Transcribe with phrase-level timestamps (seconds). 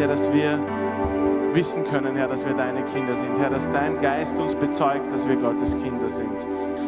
[0.00, 0.58] dir, dass wir
[1.52, 3.38] wissen können, Herr, dass wir deine Kinder sind.
[3.38, 6.46] Herr, dass dein Geist uns bezeugt, dass wir Gottes Kinder sind.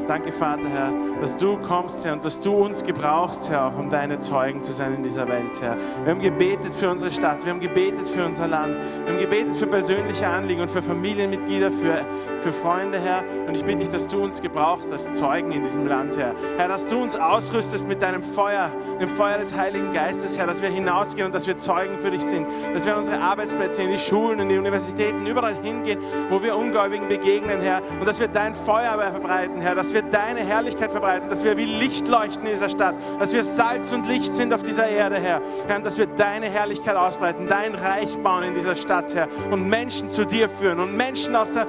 [0.09, 3.89] Danke, Vater, Herr, dass du kommst, Herr, und dass du uns gebrauchst, Herr, auch um
[3.89, 5.77] deine Zeugen zu sein in dieser Welt, Herr.
[6.05, 9.57] Wir haben gebetet für unsere Stadt, wir haben gebetet für unser Land, wir haben gebetet
[9.57, 12.07] für persönliche Anliegen und für Familienmitglieder, für,
[12.41, 13.25] für Freunde, Herr.
[13.49, 16.35] Und ich bitte dich, dass du uns gebrauchst als Zeugen in diesem Land, Herr.
[16.57, 18.71] Herr, dass du uns ausrüstest mit deinem Feuer,
[19.01, 22.23] dem Feuer des Heiligen Geistes, Herr, dass wir hinausgehen und dass wir Zeugen für dich
[22.23, 25.99] sind, dass wir an unsere Arbeitsplätze, in die Schulen, in die Universitäten, überall hingehen,
[26.31, 30.41] wo wir Ungläubigen begegnen, Herr, und dass wir dein Feuer verbreiten, Herr, dass wir deine
[30.41, 34.35] Herrlichkeit verbreiten, dass wir wie Licht leuchten in dieser Stadt, dass wir Salz und Licht
[34.37, 35.41] sind auf dieser Erde, Herr.
[35.67, 40.11] Herr, dass wir deine Herrlichkeit ausbreiten, dein Reich bauen in dieser Stadt, Herr, und Menschen
[40.11, 41.67] zu dir führen und Menschen aus der,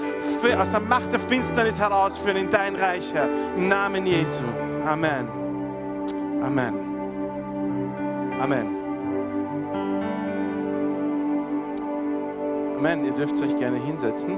[0.59, 3.29] aus der Macht der Finsternis herausführen in dein Reich, Herr.
[3.55, 4.43] Im Namen Jesu.
[4.85, 5.27] Amen.
[6.43, 6.75] Amen.
[8.39, 8.67] Amen.
[12.77, 13.05] Amen.
[13.05, 14.37] Ihr dürft euch gerne hinsetzen.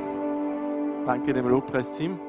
[1.06, 2.20] Danke dem Lobpreisteam.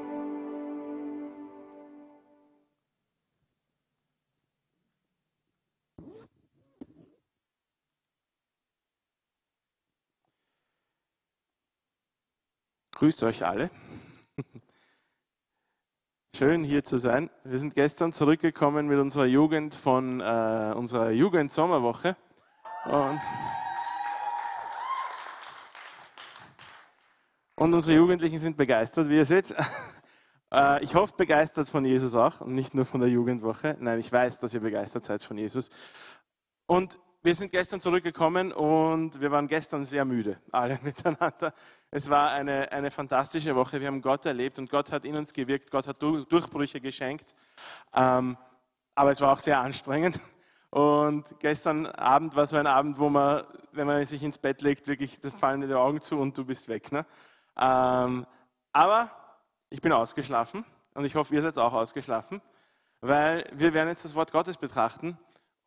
[12.97, 13.69] Grüßt euch alle.
[16.35, 17.29] Schön hier zu sein.
[17.43, 22.15] Wir sind gestern zurückgekommen mit unserer Jugend von äh, unserer Jugend-Sommerwoche.
[22.85, 23.21] Und,
[27.53, 29.53] und, unsere Jugendlichen sind begeistert, wie ihr seht.
[30.49, 33.75] Äh, ich hoffe, begeistert von Jesus auch und nicht nur von der Jugendwoche.
[33.81, 35.69] Nein, ich weiß, dass ihr begeistert seid von Jesus.
[36.65, 41.53] Und wir sind gestern zurückgekommen und wir waren gestern sehr müde, alle miteinander.
[41.89, 43.79] Es war eine, eine fantastische Woche.
[43.79, 45.71] Wir haben Gott erlebt und Gott hat in uns gewirkt.
[45.71, 47.33] Gott hat Durchbrüche geschenkt.
[47.93, 48.37] Ähm,
[48.93, 50.19] aber es war auch sehr anstrengend.
[50.69, 54.87] Und gestern Abend war so ein Abend, wo man, wenn man sich ins Bett legt,
[54.87, 56.91] wirklich fallen die Augen zu und du bist weg.
[56.91, 57.05] Ne?
[57.57, 58.25] Ähm,
[58.73, 59.11] aber
[59.69, 62.41] ich bin ausgeschlafen und ich hoffe, ihr seid auch ausgeschlafen,
[62.99, 65.17] weil wir werden jetzt das Wort Gottes betrachten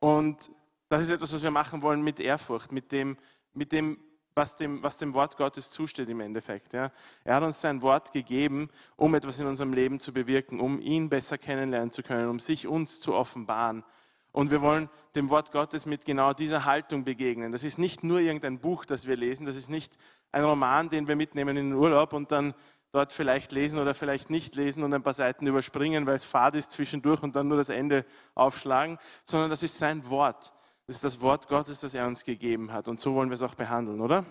[0.00, 0.50] und
[0.90, 3.16] das ist etwas, was wir machen wollen mit Ehrfurcht, mit dem,
[3.54, 3.98] mit dem,
[4.34, 6.72] was, dem was dem Wort Gottes zusteht im Endeffekt.
[6.72, 6.92] Ja.
[7.24, 11.08] Er hat uns sein Wort gegeben, um etwas in unserem Leben zu bewirken, um ihn
[11.08, 13.84] besser kennenlernen zu können, um sich uns zu offenbaren.
[14.32, 17.50] Und wir wollen dem Wort Gottes mit genau dieser Haltung begegnen.
[17.50, 19.98] Das ist nicht nur irgendein Buch, das wir lesen, das ist nicht
[20.30, 22.54] ein Roman, den wir mitnehmen in den Urlaub und dann
[22.92, 26.54] dort vielleicht lesen oder vielleicht nicht lesen und ein paar Seiten überspringen, weil es fad
[26.54, 28.04] ist zwischendurch und dann nur das Ende
[28.34, 30.52] aufschlagen, sondern das ist sein Wort.
[30.90, 32.88] Das ist das Wort Gottes, das er uns gegeben hat.
[32.88, 34.26] Und so wollen wir es auch behandeln, oder?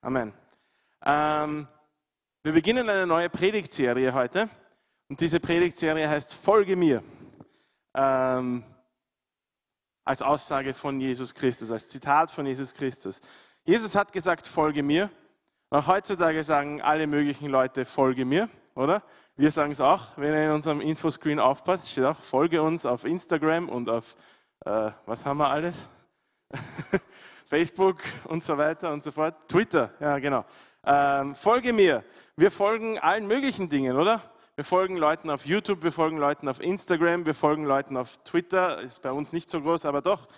[0.00, 0.32] Amen.
[1.04, 1.68] Ähm,
[2.42, 4.48] wir beginnen eine neue Predigtserie heute.
[5.10, 7.02] Und diese Predigtserie heißt Folge mir.
[7.92, 8.64] Ähm,
[10.02, 13.20] als Aussage von Jesus Christus, als Zitat von Jesus Christus.
[13.66, 15.10] Jesus hat gesagt, folge mir.
[15.68, 19.02] Auch heutzutage sagen alle möglichen Leute, folge mir, oder?
[19.36, 23.04] Wir sagen es auch, wenn ihr in unserem Infoscreen aufpasst, steht auch, folge uns auf
[23.04, 24.16] Instagram und auf
[24.64, 25.88] äh, was haben wir alles?
[27.46, 29.34] Facebook und so weiter und so fort.
[29.48, 30.44] Twitter, ja genau.
[30.84, 32.04] Ähm, folge mir.
[32.36, 34.22] Wir folgen allen möglichen Dingen, oder?
[34.56, 38.80] Wir folgen Leuten auf YouTube, wir folgen Leuten auf Instagram, wir folgen Leuten auf Twitter.
[38.80, 40.28] Ist bei uns nicht so groß, aber doch.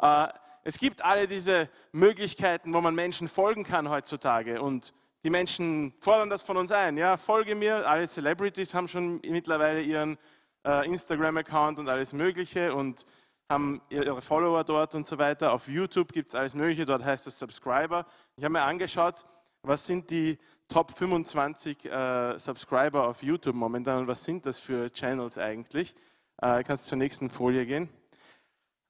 [0.00, 0.28] Äh,
[0.64, 4.60] es gibt alle diese Möglichkeiten, wo man Menschen folgen kann heutzutage.
[4.62, 4.94] Und
[5.24, 6.96] die Menschen fordern das von uns ein.
[6.96, 7.88] Ja, folge mir.
[7.88, 10.18] Alle Celebrities haben schon mittlerweile ihren
[10.64, 12.74] äh, Instagram-Account und alles Mögliche.
[12.74, 13.06] Und
[13.52, 15.52] haben ihre Follower dort und so weiter.
[15.52, 18.06] Auf YouTube gibt es alles Mögliche, dort heißt es Subscriber.
[18.36, 19.26] Ich habe mir angeschaut,
[19.62, 24.90] was sind die Top 25 äh, Subscriber auf YouTube momentan und was sind das für
[24.90, 25.94] Channels eigentlich?
[26.40, 27.90] Äh, kannst zur nächsten Folie gehen.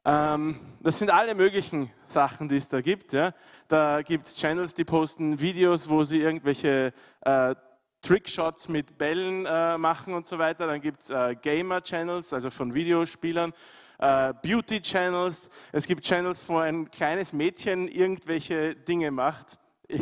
[0.05, 3.13] Ähm, das sind alle möglichen Sachen, die es da gibt.
[3.13, 3.35] Ja.
[3.67, 6.93] Da gibt es Channels, die posten Videos, wo sie irgendwelche
[7.23, 7.57] äh,
[8.01, 10.69] Trickshots mit Bällen äh, machen und so weiter.
[10.69, 13.53] Dann gibt es äh, Gamer-Channels, also von Videospielern
[14.03, 15.49] äh, Beauty-Channels.
[15.71, 19.59] Es gibt Channels, wo ein kleines Mädchen irgendwelche Dinge macht.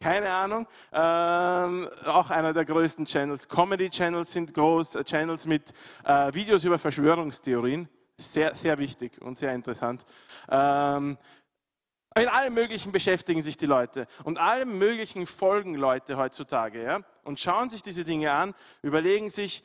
[0.00, 0.66] Keine Ahnung.
[0.92, 3.48] Ähm, auch einer der größten Channels.
[3.48, 5.72] Comedy-Channels sind groß, äh, Channels mit
[6.04, 7.88] äh, Videos über Verschwörungstheorien.
[8.18, 10.04] Sehr, sehr wichtig und sehr interessant.
[10.50, 11.16] Ähm,
[12.16, 16.98] in allem Möglichen beschäftigen sich die Leute und allem Möglichen folgen Leute heutzutage ja?
[17.24, 19.64] und schauen sich diese Dinge an, überlegen sich,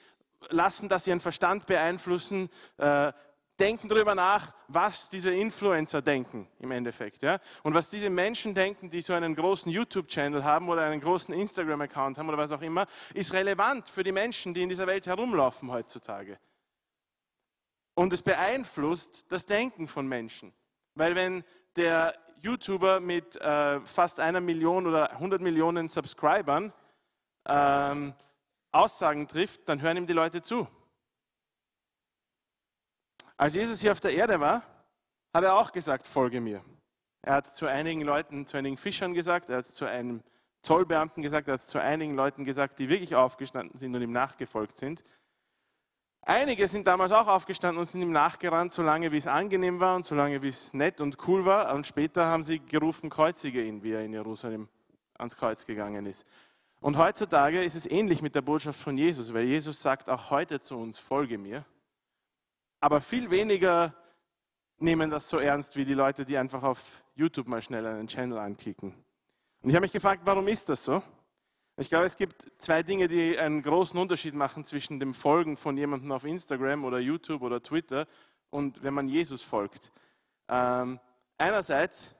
[0.49, 3.11] lassen das ihren Verstand beeinflussen, äh,
[3.59, 7.23] denken darüber nach, was diese Influencer denken im Endeffekt.
[7.23, 7.39] Ja?
[7.63, 12.17] Und was diese Menschen denken, die so einen großen YouTube-Channel haben oder einen großen Instagram-Account
[12.17, 15.71] haben oder was auch immer, ist relevant für die Menschen, die in dieser Welt herumlaufen
[15.71, 16.39] heutzutage.
[17.93, 20.53] Und es beeinflusst das Denken von Menschen.
[20.95, 21.43] Weil wenn
[21.75, 26.73] der YouTuber mit äh, fast einer Million oder 100 Millionen Subscribern
[27.45, 28.13] ähm,
[28.71, 30.67] Aussagen trifft, dann hören ihm die Leute zu.
[33.39, 34.63] Als Jesus hier auf der Erde war,
[35.33, 36.61] hat er auch gesagt, folge mir.
[37.21, 40.23] Er hat zu einigen Leuten, zu einigen Fischern gesagt, er hat zu einem
[40.61, 44.77] Zollbeamten gesagt, er hat zu einigen Leuten gesagt, die wirklich aufgestanden sind und ihm nachgefolgt
[44.77, 45.05] sind.
[46.21, 50.05] Einige sind damals auch aufgestanden und sind ihm nachgerannt, solange wie es angenehm war und
[50.05, 51.73] solange wie es nett und cool war.
[51.73, 54.67] Und später haben sie gerufen, kreuzige ihn, wie er in Jerusalem
[55.17, 56.27] ans Kreuz gegangen ist.
[56.81, 60.59] Und heutzutage ist es ähnlich mit der Botschaft von Jesus, weil Jesus sagt auch heute
[60.59, 61.63] zu uns, folge mir.
[62.79, 63.93] Aber viel weniger
[64.77, 68.37] nehmen das so ernst wie die Leute, die einfach auf YouTube mal schnell einen Channel
[68.37, 68.93] anklicken.
[69.61, 71.03] Und ich habe mich gefragt, warum ist das so?
[71.75, 75.77] Ich glaube, es gibt zwei Dinge, die einen großen Unterschied machen zwischen dem Folgen von
[75.77, 78.07] jemandem auf Instagram oder YouTube oder Twitter
[78.49, 79.91] und wenn man Jesus folgt.
[80.47, 80.99] Ähm,
[81.37, 82.15] einerseits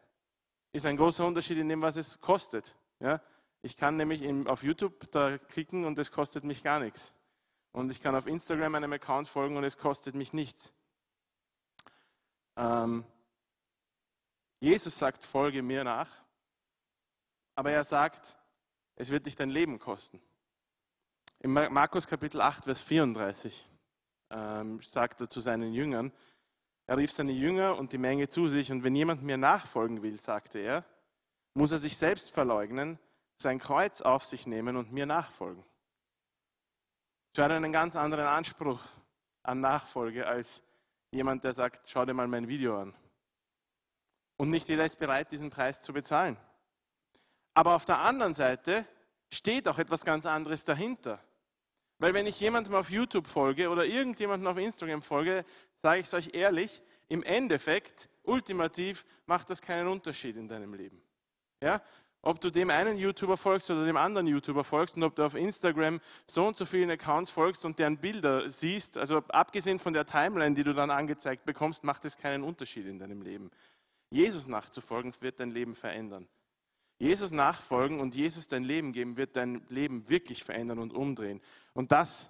[0.71, 2.75] ist ein großer Unterschied in dem, was es kostet.
[2.99, 3.21] Ja?
[3.61, 7.13] Ich kann nämlich auf YouTube da klicken und es kostet mich gar nichts.
[7.71, 10.73] Und ich kann auf Instagram einem Account folgen und es kostet mich nichts.
[12.55, 13.05] Ähm,
[14.59, 16.09] Jesus sagt, folge mir nach,
[17.55, 18.37] aber er sagt,
[18.95, 20.21] es wird dich dein Leben kosten.
[21.39, 23.65] In Markus Kapitel 8, Vers 34
[24.31, 26.11] ähm, sagt er zu seinen Jüngern,
[26.85, 30.19] er rief seine Jünger und die Menge zu sich und wenn jemand mir nachfolgen will,
[30.19, 30.83] sagte er,
[31.53, 32.99] muss er sich selbst verleugnen,
[33.37, 35.63] sein Kreuz auf sich nehmen und mir nachfolgen.
[37.31, 38.81] Ich hat einen ganz anderen Anspruch
[39.43, 40.63] an Nachfolge als
[41.11, 42.93] jemand, der sagt, schau dir mal mein Video an.
[44.37, 46.37] Und nicht jeder ist bereit, diesen Preis zu bezahlen.
[47.53, 48.85] Aber auf der anderen Seite
[49.31, 51.23] steht auch etwas ganz anderes dahinter.
[51.99, 55.45] Weil wenn ich jemandem auf YouTube folge oder irgendjemandem auf Instagram folge,
[55.81, 61.01] sage ich es euch ehrlich, im Endeffekt, ultimativ, macht das keinen Unterschied in deinem Leben.
[61.61, 61.81] Ja?
[62.21, 65.35] Ob du dem einen YouTuber folgst oder dem anderen YouTuber folgst und ob du auf
[65.35, 70.05] Instagram so und so vielen Accounts folgst und deren Bilder siehst, also abgesehen von der
[70.05, 73.51] Timeline, die du dann angezeigt bekommst, macht es keinen Unterschied in deinem Leben.
[74.09, 76.27] Jesus nachzufolgen wird dein Leben verändern.
[76.97, 81.39] Jesus nachfolgen und Jesus dein Leben geben, wird dein Leben wirklich verändern und umdrehen.
[81.73, 82.29] Und das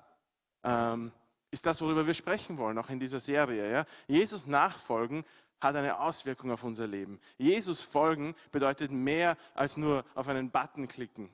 [0.64, 1.12] ähm,
[1.50, 3.72] ist das, worüber wir sprechen wollen, auch in dieser Serie.
[3.72, 3.86] Ja?
[4.08, 5.26] Jesus nachfolgen
[5.62, 7.20] hat eine Auswirkung auf unser Leben.
[7.38, 11.30] Jesus folgen bedeutet mehr als nur auf einen Button klicken.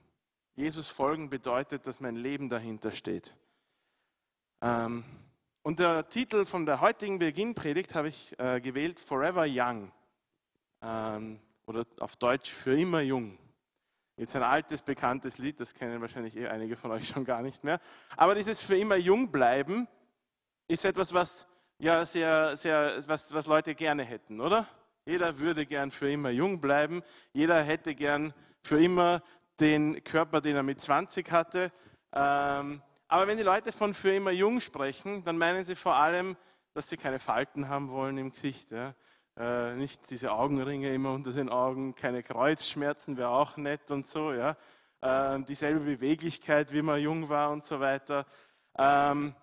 [0.56, 3.36] Jesus folgen bedeutet, dass mein Leben dahinter steht.
[4.62, 5.04] Ähm,
[5.64, 9.92] und der Titel von der heutigen Beginnpredigt habe ich äh, gewählt, Forever Young.
[10.82, 13.38] Ähm, oder auf Deutsch, für immer jung.
[14.18, 17.64] Jetzt ein altes, bekanntes Lied, das kennen wahrscheinlich eh einige von euch schon gar nicht
[17.64, 17.82] mehr.
[18.16, 19.88] Aber dieses für immer jung bleiben
[20.68, 24.68] ist etwas, was ja sehr, sehr, was, was Leute gerne hätten, oder?
[25.06, 27.04] Jeder würde gern für immer jung bleiben.
[27.34, 28.34] Jeder hätte gern
[28.64, 29.22] für immer
[29.60, 31.72] den Körper, den er mit 20 hatte.
[32.12, 36.36] Ähm, aber wenn die Leute von für immer jung sprechen, dann meinen sie vor allem,
[36.74, 38.72] dass sie keine Falten haben wollen im Gesicht.
[38.72, 38.96] Ja?
[39.38, 44.34] Äh, nicht diese Augenringe immer unter den Augen, keine Kreuzschmerzen wäre auch nett und so.
[44.34, 44.58] Ja?
[45.02, 48.26] Äh, dieselbe Beweglichkeit, wie man jung war und so weiter.
[48.78, 49.36] Ähm,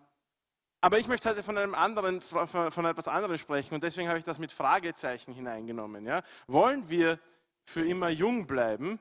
[0.83, 4.25] aber ich möchte heute von, einem anderen, von etwas anderem sprechen und deswegen habe ich
[4.25, 6.05] das mit Fragezeichen hineingenommen.
[6.05, 6.25] Ja?
[6.49, 7.21] Wollen wir
[7.65, 8.99] für immer jung bleiben?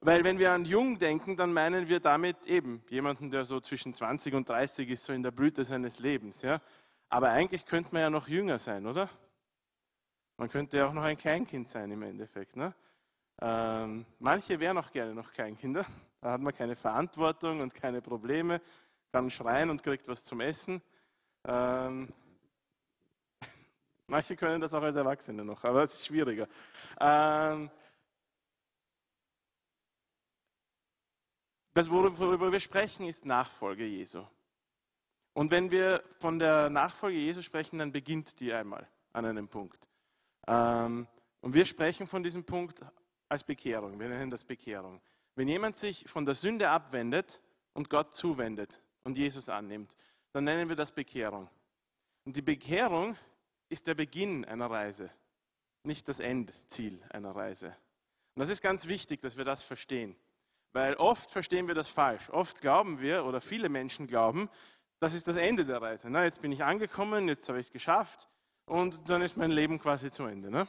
[0.00, 3.94] Weil wenn wir an jung denken, dann meinen wir damit eben jemanden, der so zwischen
[3.94, 6.42] 20 und 30 ist, so in der Blüte seines Lebens.
[6.42, 6.60] Ja?
[7.08, 9.08] Aber eigentlich könnte man ja noch jünger sein, oder?
[10.36, 12.54] Man könnte ja auch noch ein Kleinkind sein im Endeffekt.
[12.54, 12.72] Ne?
[13.40, 15.84] Ähm, manche wären auch gerne noch Kleinkinder.
[16.20, 18.60] Da hat man keine Verantwortung und keine Probleme
[19.14, 20.82] kann schreien und kriegt was zum Essen.
[21.44, 22.12] Ähm,
[24.08, 26.48] manche können das auch als Erwachsene noch, aber es ist schwieriger.
[26.98, 27.70] Ähm,
[31.74, 34.24] das, worüber wir sprechen, ist Nachfolge Jesu.
[35.32, 39.88] Und wenn wir von der Nachfolge Jesu sprechen, dann beginnt die einmal an einem Punkt.
[40.48, 41.06] Ähm,
[41.40, 42.84] und wir sprechen von diesem Punkt
[43.28, 44.00] als Bekehrung.
[44.00, 45.00] Wir nennen das Bekehrung.
[45.36, 47.40] Wenn jemand sich von der Sünde abwendet
[47.74, 49.96] und Gott zuwendet, und Jesus annimmt,
[50.32, 51.48] dann nennen wir das Bekehrung.
[52.24, 53.16] Und die Bekehrung
[53.68, 55.10] ist der Beginn einer Reise,
[55.82, 57.68] nicht das Endziel einer Reise.
[58.34, 60.16] Und das ist ganz wichtig, dass wir das verstehen.
[60.72, 62.30] Weil oft verstehen wir das falsch.
[62.30, 64.50] Oft glauben wir, oder viele Menschen glauben,
[64.98, 66.10] das ist das Ende der Reise.
[66.10, 68.28] Na, jetzt bin ich angekommen, jetzt habe ich es geschafft
[68.64, 70.50] und dann ist mein Leben quasi zu Ende.
[70.50, 70.66] Ne?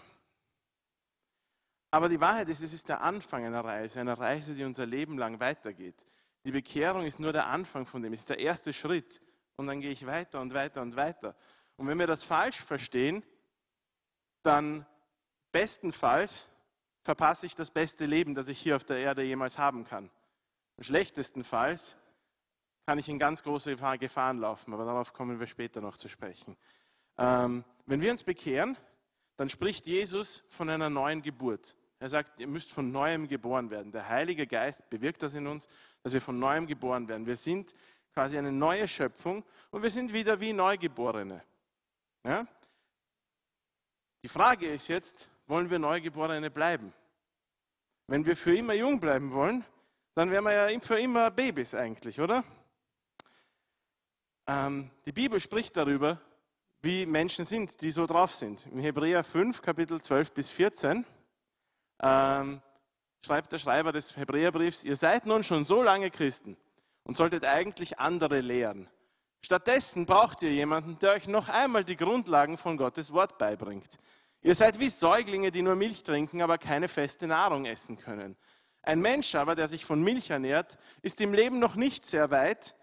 [1.89, 5.18] Aber die Wahrheit ist, es ist der Anfang einer Reise, einer Reise, die unser Leben
[5.18, 6.06] lang weitergeht.
[6.46, 9.22] Die Bekehrung ist nur der Anfang von dem, ist der erste Schritt.
[9.56, 11.36] Und dann gehe ich weiter und weiter und weiter.
[11.75, 13.24] Und wenn wir das falsch verstehen,
[14.44, 14.86] dann
[15.52, 16.50] Bestenfalls
[17.02, 20.12] verpasse ich das beste Leben, das ich hier auf der Erde jemals haben kann.
[20.80, 21.98] Schlechtestenfalls
[22.86, 26.58] kann ich in ganz große Gefahren laufen, aber darauf kommen wir später noch zu sprechen.
[27.18, 28.78] Ähm, wenn wir uns bekehren,
[29.38, 31.75] dann spricht Jesus von einer neuen Geburt.
[32.00, 33.92] Er sagt, ihr müsst von neuem geboren werden.
[33.92, 35.68] Der Heilige Geist bewirkt das in uns,
[36.06, 37.26] dass wir von neuem geboren werden.
[37.26, 37.74] Wir sind
[38.14, 41.44] quasi eine neue Schöpfung und wir sind wieder wie Neugeborene.
[42.24, 42.46] Ja?
[44.22, 46.94] Die Frage ist jetzt, wollen wir Neugeborene bleiben?
[48.06, 49.66] Wenn wir für immer jung bleiben wollen,
[50.14, 52.44] dann wären wir ja für immer Babys eigentlich, oder?
[54.46, 56.22] Ähm, die Bibel spricht darüber,
[56.84, 58.68] wie Menschen sind, die so drauf sind.
[58.68, 61.04] Im Hebräer 5, Kapitel 12 bis 14
[62.04, 62.62] ähm,
[63.25, 66.55] schreibt der Schreiber des Hebräerbriefs, ihr seid nun schon so lange Christen
[67.03, 68.88] und solltet eigentlich andere lehren.
[69.41, 73.98] Stattdessen braucht ihr jemanden, der euch noch einmal die Grundlagen von Gottes Wort beibringt.
[74.41, 78.38] Ihr seid wie Säuglinge, die nur Milch trinken, aber keine feste Nahrung essen können.
[78.84, 82.75] Ein Mensch aber, der sich von Milch ernährt, ist im Leben noch nicht sehr weit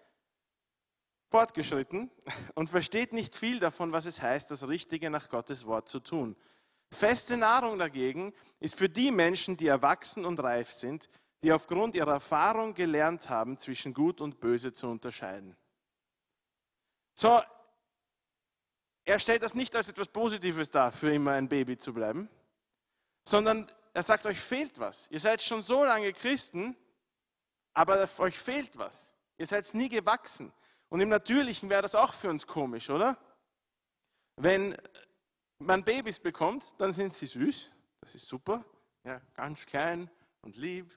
[1.31, 2.11] fortgeschritten
[2.55, 6.37] und versteht nicht viel davon, was es heißt, das Richtige nach Gottes Wort zu tun.
[6.93, 11.09] Feste Nahrung dagegen ist für die Menschen, die erwachsen und reif sind,
[11.43, 15.57] die aufgrund ihrer Erfahrung gelernt haben, zwischen Gut und Böse zu unterscheiden.
[17.15, 17.41] So,
[19.05, 22.29] er stellt das nicht als etwas Positives dar, für immer ein Baby zu bleiben,
[23.25, 25.11] sondern er sagt, euch fehlt was.
[25.11, 26.77] Ihr seid schon so lange Christen,
[27.73, 29.15] aber euch fehlt was.
[29.39, 30.53] Ihr seid nie gewachsen.
[30.89, 33.17] Und im Natürlichen wäre das auch für uns komisch, oder?
[34.37, 34.77] Wenn
[35.67, 38.65] man Babys bekommt, dann sind sie süß, das ist super,
[39.05, 40.11] ja, ganz klein
[40.43, 40.97] und lieb,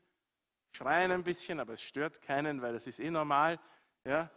[0.76, 3.60] schreien ein bisschen, aber es stört keinen, weil das ist eh normal.
[4.04, 4.30] Ja?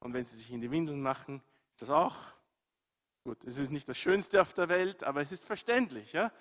[0.00, 1.42] Und wenn sie sich in die Windeln machen,
[1.74, 2.16] ist das auch
[3.24, 3.44] gut.
[3.44, 6.12] Es ist nicht das Schönste auf der Welt, aber es ist verständlich.
[6.12, 6.32] Ja?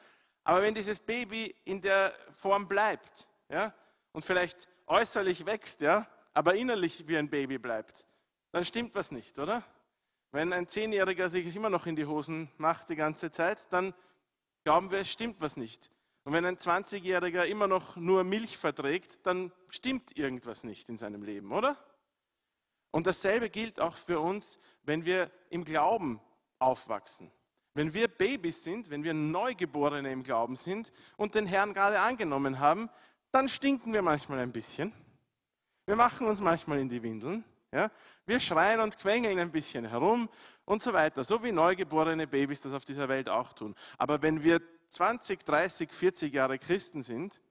[0.43, 3.73] Aber wenn dieses Baby in der Form bleibt ja,
[4.11, 8.05] und vielleicht äußerlich wächst, ja, aber innerlich wie ein Baby bleibt,
[8.51, 9.63] dann stimmt was nicht, oder?
[10.31, 13.93] Wenn ein Zehnjähriger sich immer noch in die Hosen macht die ganze Zeit, dann
[14.63, 15.89] glauben wir, es stimmt was nicht.
[16.23, 21.23] Und wenn ein 20-Jähriger immer noch nur Milch verträgt, dann stimmt irgendwas nicht in seinem
[21.23, 21.77] Leben, oder?
[22.91, 26.19] Und dasselbe gilt auch für uns, wenn wir im Glauben
[26.59, 27.31] aufwachsen.
[27.73, 32.59] Wenn wir Babys sind, wenn wir Neugeborene im Glauben sind und den Herrn gerade angenommen
[32.59, 32.89] haben,
[33.31, 34.93] dann stinken wir manchmal ein bisschen.
[35.85, 37.43] Wir machen uns manchmal in die Windeln.
[37.71, 37.91] Ja?
[38.25, 40.29] Wir schreien und quengeln ein bisschen herum
[40.65, 43.75] und so weiter, so wie neugeborene Babys das auf dieser Welt auch tun.
[43.97, 47.41] Aber wenn wir 20, 30, 40 Jahre Christen sind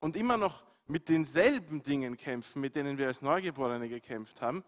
[0.00, 4.64] und immer noch mit denselben Dingen kämpfen, mit denen wir als Neugeborene gekämpft haben,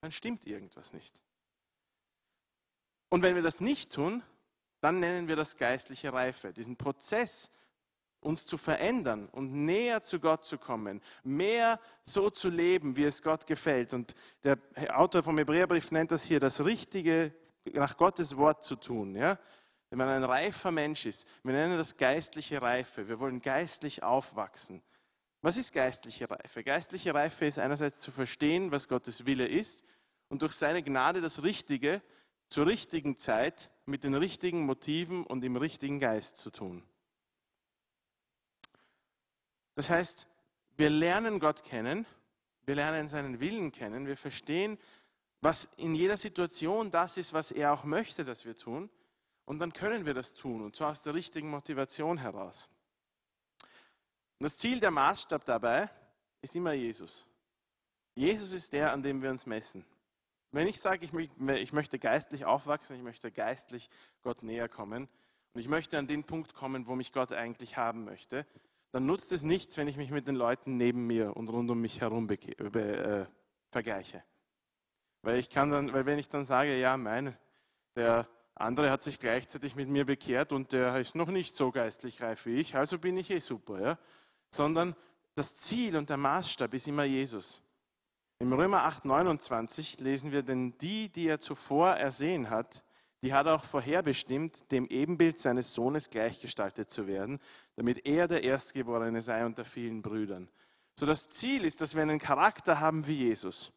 [0.00, 1.22] dann stimmt irgendwas nicht.
[3.08, 4.22] Und wenn wir das nicht tun,
[4.80, 7.50] dann nennen wir das geistliche Reife, diesen Prozess,
[8.20, 13.22] uns zu verändern und näher zu Gott zu kommen, mehr so zu leben, wie es
[13.22, 13.94] Gott gefällt.
[13.94, 14.58] Und der
[14.98, 17.32] Autor vom Hebräerbrief nennt das hier das Richtige
[17.72, 19.14] nach Gottes Wort zu tun.
[19.14, 19.38] Ja?
[19.90, 23.08] Wenn man ein reifer Mensch ist, wir nennen das geistliche Reife.
[23.08, 24.82] Wir wollen geistlich aufwachsen.
[25.40, 26.64] Was ist geistliche Reife?
[26.64, 29.84] Geistliche Reife ist einerseits zu verstehen, was Gottes Wille ist
[30.28, 32.02] und durch seine Gnade das Richtige
[32.48, 36.82] zur richtigen Zeit mit den richtigen Motiven und im richtigen Geist zu tun.
[39.78, 40.26] Das heißt,
[40.76, 42.04] wir lernen Gott kennen,
[42.66, 44.76] wir lernen seinen Willen kennen, wir verstehen,
[45.40, 48.90] was in jeder Situation das ist, was er auch möchte, dass wir tun.
[49.44, 52.68] Und dann können wir das tun, und zwar aus der richtigen Motivation heraus.
[54.40, 55.88] Und das Ziel, der Maßstab dabei
[56.42, 57.28] ist immer Jesus.
[58.16, 59.86] Jesus ist der, an dem wir uns messen.
[60.50, 63.90] Wenn ich sage, ich möchte geistlich aufwachsen, ich möchte geistlich
[64.22, 65.08] Gott näher kommen
[65.52, 68.44] und ich möchte an den Punkt kommen, wo mich Gott eigentlich haben möchte,
[68.92, 71.80] dann nutzt es nichts, wenn ich mich mit den Leuten neben mir und rund um
[71.80, 73.26] mich herum äh,
[73.70, 74.22] vergleiche.
[75.22, 77.36] Weil ich kann dann, weil wenn ich dann sage, ja, mein,
[77.96, 82.22] der andere hat sich gleichzeitig mit mir bekehrt und der ist noch nicht so geistlich
[82.22, 83.98] reif wie ich, also bin ich eh super, ja.
[84.50, 84.96] Sondern
[85.34, 87.62] das Ziel und der Maßstab ist immer Jesus.
[88.40, 92.84] Im Römer 8, 29 lesen wir, denn die, die er zuvor ersehen hat,
[93.22, 97.40] die hat er auch vorherbestimmt, dem Ebenbild seines Sohnes gleichgestaltet zu werden,
[97.78, 100.50] damit er der Erstgeborene sei unter vielen Brüdern.
[100.98, 103.72] So das Ziel ist, dass wir einen Charakter haben wie Jesus.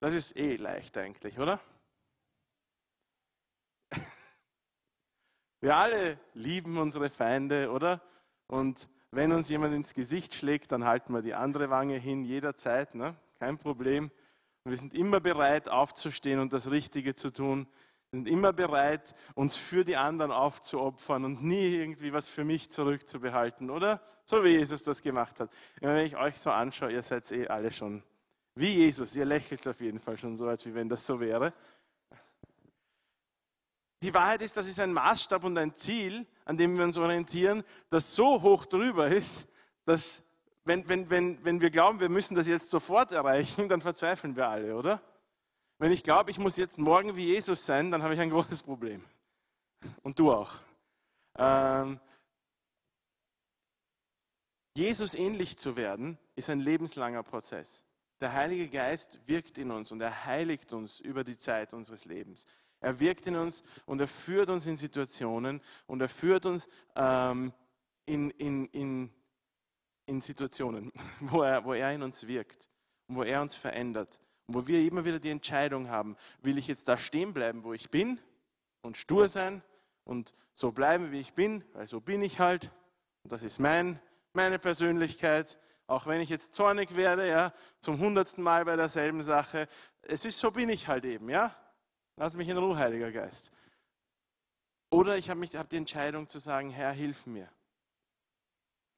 [0.00, 1.60] Das ist eh leicht eigentlich, oder?
[5.60, 8.00] Wir alle lieben unsere Feinde, oder?
[8.46, 12.94] Und wenn uns jemand ins Gesicht schlägt, dann halten wir die andere Wange hin jederzeit,
[12.94, 13.14] ne?
[13.38, 14.10] kein Problem.
[14.64, 17.68] Und wir sind immer bereit, aufzustehen und das Richtige zu tun.
[18.12, 23.70] Sind immer bereit, uns für die anderen aufzuopfern und nie irgendwie was für mich zurückzubehalten,
[23.70, 24.00] oder?
[24.24, 25.50] So wie Jesus das gemacht hat.
[25.80, 28.02] Wenn ich euch so anschaue, ihr seid eh alle schon
[28.56, 29.14] wie Jesus.
[29.14, 31.52] Ihr lächelt auf jeden Fall schon so, als wie wenn das so wäre.
[34.02, 37.62] Die Wahrheit ist, das ist ein Maßstab und ein Ziel, an dem wir uns orientieren,
[37.90, 39.46] das so hoch drüber ist,
[39.84, 40.24] dass
[40.64, 44.48] wenn, wenn, wenn, wenn wir glauben, wir müssen das jetzt sofort erreichen, dann verzweifeln wir
[44.48, 45.00] alle, oder?
[45.80, 48.62] Wenn ich glaube, ich muss jetzt morgen wie Jesus sein, dann habe ich ein großes
[48.62, 49.02] Problem.
[50.02, 50.52] Und du auch.
[51.38, 51.98] Ähm,
[54.76, 57.82] Jesus ähnlich zu werden, ist ein lebenslanger Prozess.
[58.20, 62.46] Der Heilige Geist wirkt in uns und er heiligt uns über die Zeit unseres Lebens.
[62.80, 67.54] Er wirkt in uns und er führt uns in Situationen und er führt uns ähm,
[68.04, 69.10] in, in, in,
[70.04, 72.68] in Situationen, wo er, wo er in uns wirkt
[73.06, 74.20] und wo er uns verändert
[74.54, 77.90] wo wir immer wieder die Entscheidung haben, will ich jetzt da stehen bleiben, wo ich
[77.90, 78.20] bin
[78.82, 79.62] und stur sein
[80.04, 82.72] und so bleiben, wie ich bin, weil so bin ich halt.
[83.22, 84.00] Und das ist mein,
[84.32, 85.58] meine Persönlichkeit.
[85.86, 89.68] Auch wenn ich jetzt zornig werde, ja, zum hundertsten Mal bei derselben Sache.
[90.02, 91.54] Es ist, so bin ich halt eben, ja.
[92.16, 93.50] Lass mich in Ruhe, Heiliger Geist.
[94.90, 97.48] Oder ich habe hab die Entscheidung zu sagen, Herr, hilf mir.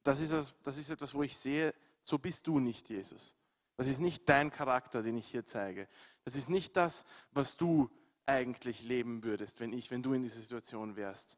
[0.03, 3.35] Das ist, das ist etwas, wo ich sehe, so bist du nicht, Jesus.
[3.77, 5.87] Das ist nicht dein Charakter, den ich hier zeige.
[6.25, 7.89] Das ist nicht das, was du
[8.25, 11.37] eigentlich leben würdest, wenn ich, wenn du in dieser Situation wärst.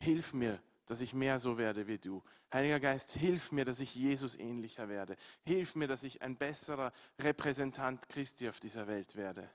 [0.00, 2.22] Hilf mir, dass ich mehr so werde wie du.
[2.52, 5.16] Heiliger Geist, hilf mir, dass ich Jesus ähnlicher werde.
[5.44, 9.50] Hilf mir, dass ich ein besserer Repräsentant Christi auf dieser Welt werde.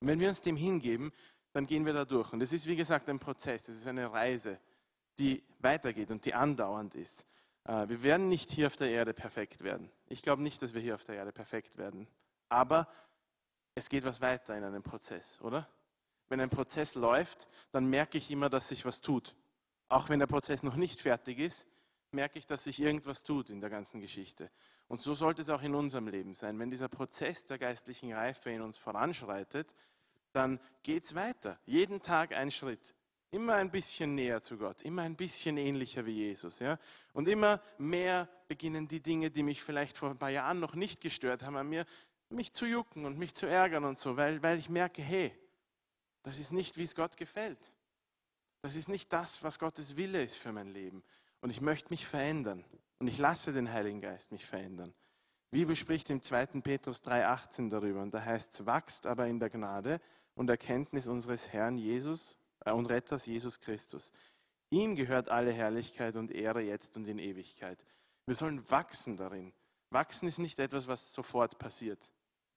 [0.00, 1.12] Wenn wir uns dem hingeben,
[1.52, 2.32] dann gehen wir da durch.
[2.32, 4.60] Und es ist, wie gesagt, ein Prozess, es ist eine Reise,
[5.18, 7.26] die weitergeht und die andauernd ist.
[7.68, 9.90] Äh, wir werden nicht hier auf der Erde perfekt werden.
[10.06, 12.08] Ich glaube nicht, dass wir hier auf der Erde perfekt werden.
[12.48, 12.88] Aber
[13.74, 15.68] es geht was weiter in einem Prozess, oder?
[16.28, 19.36] Wenn ein Prozess läuft, dann merke ich immer, dass sich was tut.
[19.88, 21.66] Auch wenn der Prozess noch nicht fertig ist,
[22.10, 24.50] merke ich, dass sich irgendwas tut in der ganzen Geschichte.
[24.88, 26.58] Und so sollte es auch in unserem Leben sein.
[26.58, 29.74] Wenn dieser Prozess der geistlichen Reife in uns voranschreitet,
[30.32, 31.58] dann geht es weiter.
[31.64, 32.94] Jeden Tag ein Schritt.
[33.30, 36.60] Immer ein bisschen näher zu Gott, immer ein bisschen ähnlicher wie Jesus.
[36.60, 36.78] Ja?
[37.12, 41.02] Und immer mehr beginnen die Dinge, die mich vielleicht vor ein paar Jahren noch nicht
[41.02, 41.84] gestört haben, an mir,
[42.30, 45.32] mich zu jucken und mich zu ärgern und so, weil, weil ich merke, hey,
[46.22, 47.72] das ist nicht, wie es Gott gefällt.
[48.62, 51.04] Das ist nicht das, was Gottes Wille ist für mein Leben.
[51.40, 52.64] Und ich möchte mich verändern.
[52.98, 54.92] Und ich lasse den Heiligen Geist mich verändern.
[55.52, 56.60] Die Bibel spricht im 2.
[56.62, 58.02] Petrus 3,18 darüber.
[58.02, 60.00] Und da heißt es, wachst aber in der Gnade
[60.34, 64.12] und Erkenntnis unseres Herrn Jesus und Retters Jesus Christus.
[64.70, 67.84] Ihm gehört alle Herrlichkeit und Ehre jetzt und in Ewigkeit.
[68.26, 69.52] Wir sollen wachsen darin.
[69.90, 72.12] Wachsen ist nicht etwas, was sofort passiert.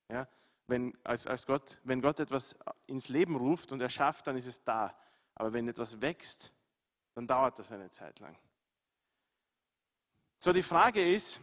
[0.10, 0.28] Ja?
[0.68, 2.56] Wenn, als, als Gott, wenn Gott etwas
[2.88, 4.96] ins Leben ruft und er schafft, dann ist es da.
[5.36, 6.54] Aber wenn etwas wächst,
[7.14, 8.38] dann dauert das eine Zeit lang.
[10.40, 11.40] So, die Frage ist,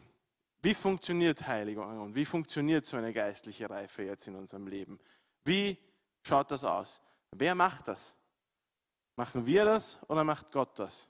[0.60, 4.98] wie funktioniert Heiligung und wie funktioniert so eine geistliche Reife jetzt in unserem Leben?
[5.44, 5.78] Wie
[6.22, 7.00] schaut das aus?
[7.30, 8.17] Wer macht das?
[9.18, 11.08] Machen wir das oder macht Gott das?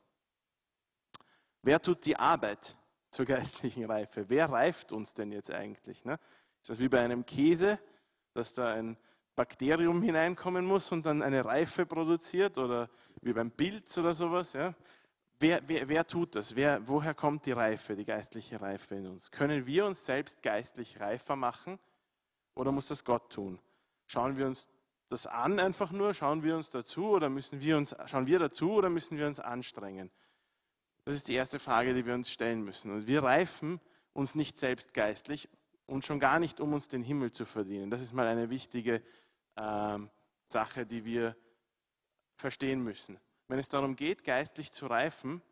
[1.60, 2.74] Wer tut die Arbeit
[3.10, 4.30] zur geistlichen Reife?
[4.30, 6.06] Wer reift uns denn jetzt eigentlich?
[6.06, 6.18] Ne?
[6.62, 7.78] Ist das wie bei einem Käse,
[8.32, 8.96] dass da ein
[9.36, 12.88] Bakterium hineinkommen muss und dann eine Reife produziert oder
[13.20, 14.54] wie beim Pilz oder sowas?
[14.54, 14.74] Ja?
[15.38, 16.56] Wer, wer, wer tut das?
[16.56, 19.30] Wer, woher kommt die Reife, die geistliche Reife in uns?
[19.30, 21.78] Können wir uns selbst geistlich reifer machen
[22.54, 23.60] oder muss das Gott tun?
[24.06, 24.70] Schauen wir uns
[25.08, 26.14] das an einfach nur?
[26.14, 29.40] Schauen wir uns dazu oder müssen wir uns, schauen wir dazu oder müssen wir uns
[29.40, 30.10] anstrengen?
[31.04, 32.92] Das ist die erste Frage, die wir uns stellen müssen.
[32.92, 33.80] Und wir reifen
[34.12, 35.48] uns nicht selbst geistlich
[35.86, 37.90] und schon gar nicht, um uns den Himmel zu verdienen.
[37.90, 39.02] Das ist mal eine wichtige
[39.56, 39.98] äh,
[40.48, 41.36] Sache, die wir
[42.34, 43.18] verstehen müssen.
[43.48, 45.42] Wenn es darum geht, geistlich zu reifen,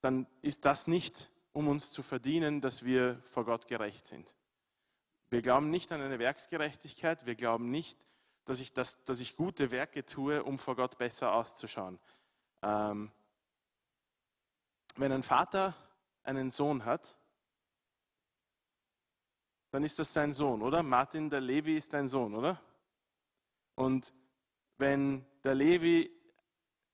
[0.00, 4.34] dann ist das nicht, um uns zu verdienen, dass wir vor Gott gerecht sind.
[5.30, 8.06] Wir glauben nicht an eine Werksgerechtigkeit, wir glauben nicht,
[8.44, 11.98] dass ich, das, dass ich gute Werke tue, um vor Gott besser auszuschauen.
[12.62, 13.10] Ähm,
[14.96, 15.74] wenn ein Vater
[16.22, 17.18] einen Sohn hat,
[19.70, 20.82] dann ist das sein Sohn, oder?
[20.82, 22.60] Martin der Levi ist dein Sohn, oder?
[23.74, 24.14] Und
[24.78, 26.10] wenn der Levi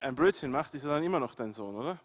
[0.01, 2.01] ein Brötchen macht, ist er dann immer noch dein Sohn, oder?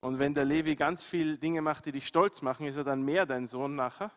[0.00, 3.02] Und wenn der Levi ganz viele Dinge macht, die dich stolz machen, ist er dann
[3.02, 4.10] mehr dein Sohn nachher?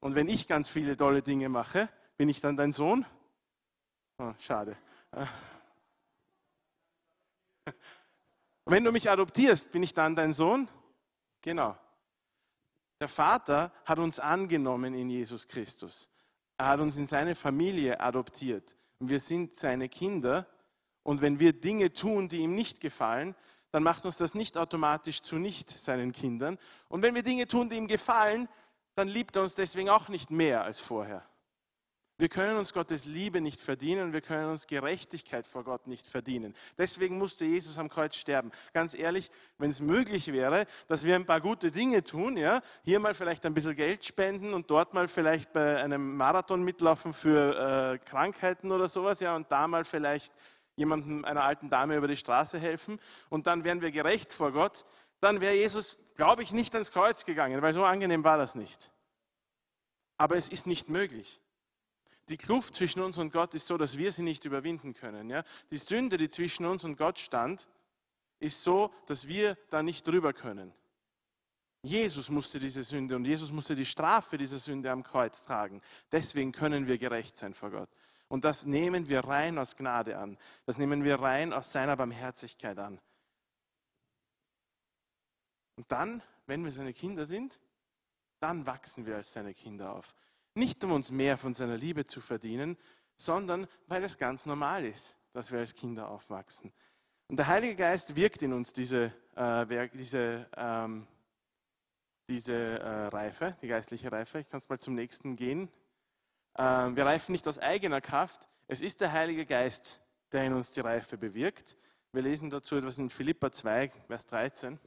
[0.00, 1.88] Und wenn ich ganz viele tolle Dinge mache,
[2.22, 3.04] bin ich dann dein Sohn?
[4.16, 4.76] Oh, schade.
[8.64, 10.68] Wenn du mich adoptierst, bin ich dann dein Sohn?
[11.40, 11.76] Genau.
[13.00, 16.08] Der Vater hat uns angenommen in Jesus Christus.
[16.58, 18.76] Er hat uns in seine Familie adoptiert.
[19.00, 20.46] Und wir sind seine Kinder.
[21.02, 23.34] Und wenn wir Dinge tun, die ihm nicht gefallen,
[23.72, 26.56] dann macht uns das nicht automatisch zu nicht seinen Kindern.
[26.88, 28.48] Und wenn wir Dinge tun, die ihm gefallen,
[28.94, 31.26] dann liebt er uns deswegen auch nicht mehr als vorher.
[32.18, 36.54] Wir können uns Gottes Liebe nicht verdienen, wir können uns Gerechtigkeit vor Gott nicht verdienen.
[36.76, 38.52] Deswegen musste Jesus am Kreuz sterben.
[38.72, 43.00] Ganz ehrlich, wenn es möglich wäre, dass wir ein paar gute Dinge tun, ja, hier
[43.00, 47.94] mal vielleicht ein bisschen Geld spenden und dort mal vielleicht bei einem Marathon mitlaufen für
[47.94, 50.34] äh, Krankheiten oder sowas, ja, und da mal vielleicht
[50.76, 54.84] jemandem, einer alten Dame über die Straße helfen und dann wären wir gerecht vor Gott,
[55.20, 58.90] dann wäre Jesus, glaube ich, nicht ans Kreuz gegangen, weil so angenehm war das nicht.
[60.16, 61.40] Aber es ist nicht möglich.
[62.32, 65.28] Die Kluft zwischen uns und Gott ist so, dass wir sie nicht überwinden können.
[65.28, 65.44] Ja?
[65.70, 67.68] Die Sünde, die zwischen uns und Gott stand,
[68.40, 70.72] ist so, dass wir da nicht drüber können.
[71.82, 75.82] Jesus musste diese Sünde und Jesus musste die Strafe dieser Sünde am Kreuz tragen.
[76.10, 77.90] Deswegen können wir gerecht sein vor Gott.
[78.28, 80.38] Und das nehmen wir rein aus Gnade an.
[80.64, 82.98] Das nehmen wir rein aus seiner Barmherzigkeit an.
[85.76, 87.60] Und dann, wenn wir seine Kinder sind,
[88.40, 90.14] dann wachsen wir als seine Kinder auf.
[90.54, 92.76] Nicht um uns mehr von seiner Liebe zu verdienen,
[93.16, 96.72] sondern weil es ganz normal ist, dass wir als Kinder aufwachsen.
[97.28, 101.06] Und der Heilige Geist wirkt in uns diese, äh, diese, ähm,
[102.28, 104.40] diese äh, Reife, die geistliche Reife.
[104.40, 105.70] Ich kann es mal zum nächsten gehen.
[106.58, 108.48] Ähm, wir reifen nicht aus eigener Kraft.
[108.66, 111.78] Es ist der Heilige Geist, der in uns die Reife bewirkt.
[112.12, 114.78] Wir lesen dazu etwas in Philippa 2, Vers 13.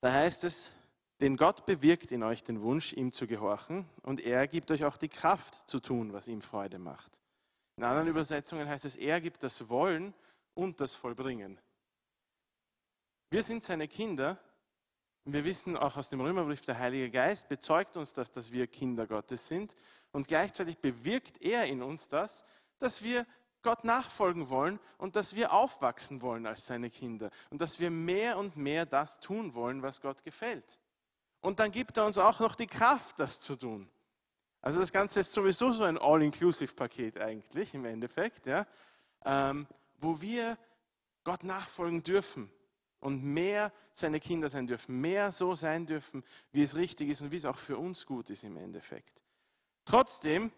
[0.00, 0.74] Da heißt es,
[1.20, 4.96] denn Gott bewirkt in euch den Wunsch, ihm zu gehorchen und er gibt euch auch
[4.96, 7.22] die Kraft zu tun, was ihm Freude macht.
[7.76, 10.14] In anderen Übersetzungen heißt es, er gibt das Wollen
[10.54, 11.60] und das Vollbringen.
[13.30, 14.38] Wir sind seine Kinder
[15.26, 19.06] wir wissen auch aus dem Römerbrief, der Heilige Geist bezeugt uns das, dass wir Kinder
[19.06, 19.74] Gottes sind.
[20.12, 22.44] Und gleichzeitig bewirkt er in uns das,
[22.78, 23.26] dass wir
[23.62, 27.30] Gott nachfolgen wollen und dass wir aufwachsen wollen als seine Kinder.
[27.48, 30.78] Und dass wir mehr und mehr das tun wollen, was Gott gefällt.
[31.44, 33.86] Und dann gibt er uns auch noch die Kraft, das zu tun.
[34.62, 38.66] Also das Ganze ist sowieso so ein All-Inclusive-Paket eigentlich im Endeffekt, ja,
[39.26, 39.66] ähm,
[39.98, 40.56] wo wir
[41.22, 42.50] Gott nachfolgen dürfen
[42.98, 47.30] und mehr seine Kinder sein dürfen, mehr so sein dürfen, wie es richtig ist und
[47.30, 49.22] wie es auch für uns gut ist im Endeffekt.
[49.84, 50.50] Trotzdem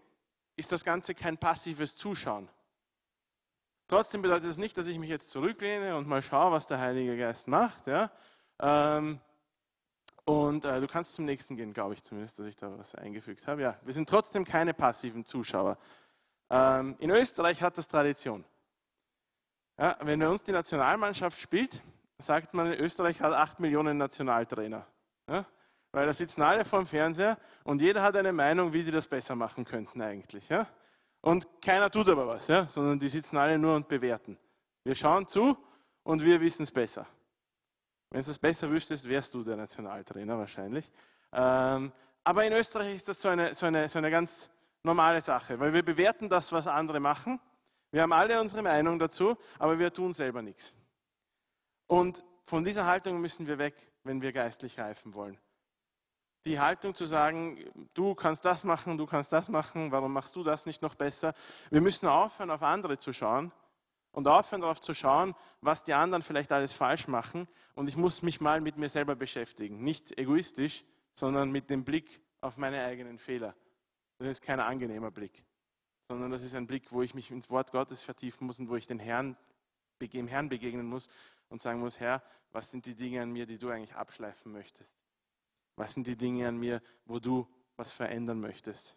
[0.55, 2.49] ist das Ganze kein passives Zuschauen.
[3.89, 7.19] Trotzdem bedeutet das nicht, dass ich mich jetzt zurücklehne und mal schaue, was der Heilige
[7.19, 7.89] Geist macht.
[7.89, 8.13] Ja?
[8.61, 9.21] Ähm,
[10.27, 13.47] und äh, du kannst zum nächsten gehen, glaube ich zumindest, dass ich da was eingefügt
[13.47, 13.63] habe.
[13.63, 15.79] Ja, wir sind trotzdem keine passiven Zuschauer.
[16.51, 18.45] Ähm, in Österreich hat das Tradition.
[19.79, 21.81] Ja, wenn bei uns die Nationalmannschaft spielt,
[22.19, 24.85] sagt man, Österreich hat acht Millionen Nationaltrainer.
[25.29, 25.47] Ja?
[25.93, 29.07] Weil da sitzen alle vor dem Fernseher und jeder hat eine Meinung, wie sie das
[29.07, 30.49] besser machen könnten eigentlich.
[30.49, 30.67] Ja?
[31.21, 32.67] Und keiner tut aber was, ja?
[32.67, 34.37] sondern die sitzen alle nur und bewerten.
[34.83, 35.57] Wir schauen zu
[36.03, 37.07] und wir wissen es besser.
[38.11, 40.91] Wenn du es besser wüsstest, wärst du der Nationaltrainer wahrscheinlich.
[41.33, 41.93] Ähm,
[42.25, 44.51] aber in Österreich ist das so eine, so, eine, so eine ganz
[44.83, 47.41] normale Sache, weil wir bewerten das, was andere machen.
[47.91, 50.75] Wir haben alle unsere Meinung dazu, aber wir tun selber nichts.
[51.87, 55.39] Und von dieser Haltung müssen wir weg, wenn wir geistlich reifen wollen.
[56.45, 57.59] Die Haltung zu sagen,
[57.95, 61.35] du kannst das machen, du kannst das machen, warum machst du das nicht noch besser?
[61.71, 63.51] Wir müssen aufhören, auf andere zu schauen
[64.17, 67.47] und aufhören, darauf zu schauen, was die anderen vielleicht alles falsch machen.
[67.75, 69.85] Und ich muss mich mal mit mir selber beschäftigen.
[69.85, 73.55] Nicht egoistisch, sondern mit dem Blick auf meine eigenen Fehler.
[74.19, 75.45] Das ist kein angenehmer Blick,
[76.09, 78.77] sondern das ist ein Blick, wo ich mich ins Wort Gottes vertiefen muss und wo
[78.77, 79.37] ich den Herrn,
[80.01, 81.11] dem Herrn begegnen muss
[81.51, 84.91] und sagen muss, Herr, was sind die Dinge an mir, die du eigentlich abschleifen möchtest?
[85.77, 88.97] Was sind die Dinge an mir, wo du was verändern möchtest?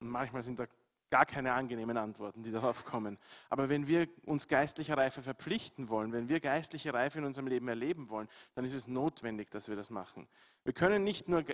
[0.00, 0.66] Und manchmal sind da
[1.12, 3.18] gar keine angenehmen Antworten, die darauf kommen.
[3.50, 7.68] Aber wenn wir uns geistlicher Reife verpflichten wollen, wenn wir geistliche Reife in unserem Leben
[7.68, 10.26] erleben wollen, dann ist es notwendig, dass wir das machen.
[10.64, 11.44] Wir können nicht nur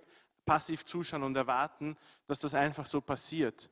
[0.46, 1.96] passiv zuschauen und erwarten,
[2.28, 3.68] dass das einfach so passiert,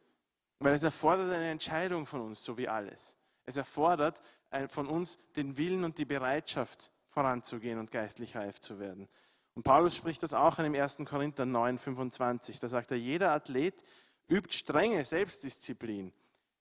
[0.59, 3.17] weil es erfordert eine Entscheidung von uns, so wie alles.
[3.45, 4.23] Es erfordert
[4.69, 9.09] von uns den Willen und die Bereitschaft, voranzugehen und geistlich reif zu werden.
[9.55, 10.99] Und Paulus spricht das auch in dem 1.
[11.07, 12.59] Korinther 9, 25.
[12.59, 13.85] Da sagt er, jeder Athlet
[14.29, 16.13] übt strenge Selbstdisziplin.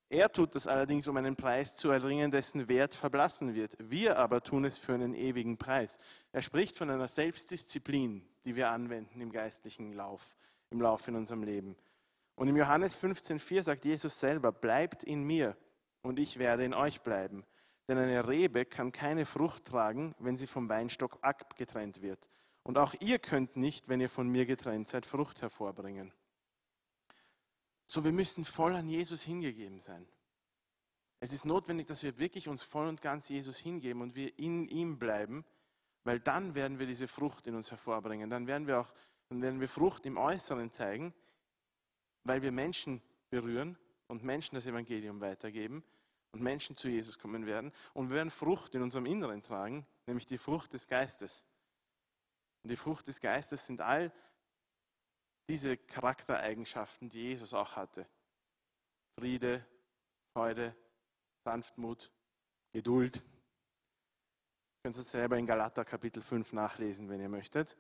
[0.09, 3.75] Er tut das allerdings, um einen Preis zu erringen, dessen Wert verblassen wird.
[3.79, 5.97] Wir aber tun es für einen ewigen Preis.
[6.31, 10.37] Er spricht von einer Selbstdisziplin, die wir anwenden im geistlichen Lauf,
[10.69, 11.75] im Lauf in unserem Leben.
[12.35, 15.57] Und im Johannes 15,4 sagt Jesus selber, bleibt in mir
[16.01, 17.43] und ich werde in euch bleiben.
[17.87, 22.29] Denn eine Rebe kann keine Frucht tragen, wenn sie vom Weinstock abgetrennt wird.
[22.63, 26.11] Und auch ihr könnt nicht, wenn ihr von mir getrennt seid, Frucht hervorbringen.
[27.87, 30.07] So, wir müssen voll an Jesus hingegeben sein.
[31.19, 34.67] Es ist notwendig, dass wir wirklich uns voll und ganz Jesus hingeben und wir in
[34.67, 35.45] ihm bleiben,
[36.03, 38.29] weil dann werden wir diese Frucht in uns hervorbringen.
[38.29, 38.93] Dann werden wir auch,
[39.29, 41.13] dann werden wir Frucht im Äußeren zeigen,
[42.23, 45.83] weil wir Menschen berühren und Menschen das Evangelium weitergeben
[46.31, 47.71] und Menschen zu Jesus kommen werden.
[47.93, 51.45] Und wir werden Frucht in unserem Inneren tragen, nämlich die Frucht des Geistes.
[52.61, 54.11] Und die Frucht des Geistes sind all
[55.49, 58.07] diese Charaktereigenschaften, die Jesus auch hatte.
[59.19, 59.65] Friede,
[60.33, 60.75] Freude,
[61.45, 62.11] Sanftmut,
[62.73, 63.17] Geduld.
[63.17, 63.23] Ihr
[64.83, 67.77] könnt es selber in Galater Kapitel 5 nachlesen, wenn ihr möchtet.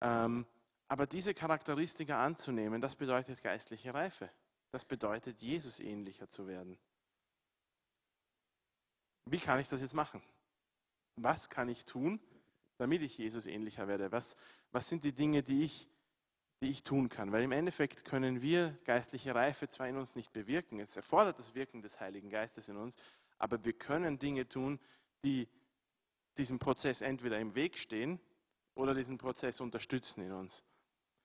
[0.00, 0.46] Ähm,
[0.88, 4.30] aber diese Charakteristika anzunehmen, das bedeutet geistliche Reife.
[4.72, 6.78] Das bedeutet, Jesus ähnlicher zu werden.
[9.26, 10.22] Wie kann ich das jetzt machen?
[11.16, 12.20] Was kann ich tun,
[12.78, 14.10] damit ich Jesus ähnlicher werde?
[14.12, 14.36] Was,
[14.72, 15.88] was sind die Dinge, die ich,
[16.62, 17.32] die ich tun kann?
[17.32, 21.54] Weil im Endeffekt können wir geistliche Reife zwar in uns nicht bewirken, es erfordert das
[21.54, 22.96] Wirken des Heiligen Geistes in uns,
[23.38, 24.78] aber wir können Dinge tun,
[25.24, 25.48] die
[26.38, 28.20] diesem Prozess entweder im Weg stehen
[28.74, 30.64] oder diesen Prozess unterstützen in uns.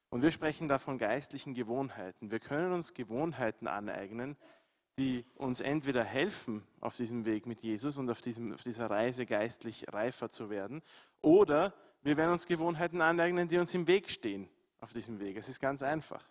[0.10, 2.32] Und wir sprechen da von geistlichen Gewohnheiten.
[2.32, 4.38] Wir können uns Gewohnheiten aneignen,
[4.98, 9.28] die uns entweder helfen auf diesem Weg mit Jesus und auf, diesem, auf dieser Reise
[9.28, 10.82] geistlich reifer zu werden,
[11.22, 14.50] oder wir werden uns Gewohnheiten aneignen, die uns im Weg stehen
[14.88, 15.36] auf diesem Weg.
[15.36, 16.24] Es ist ganz einfach.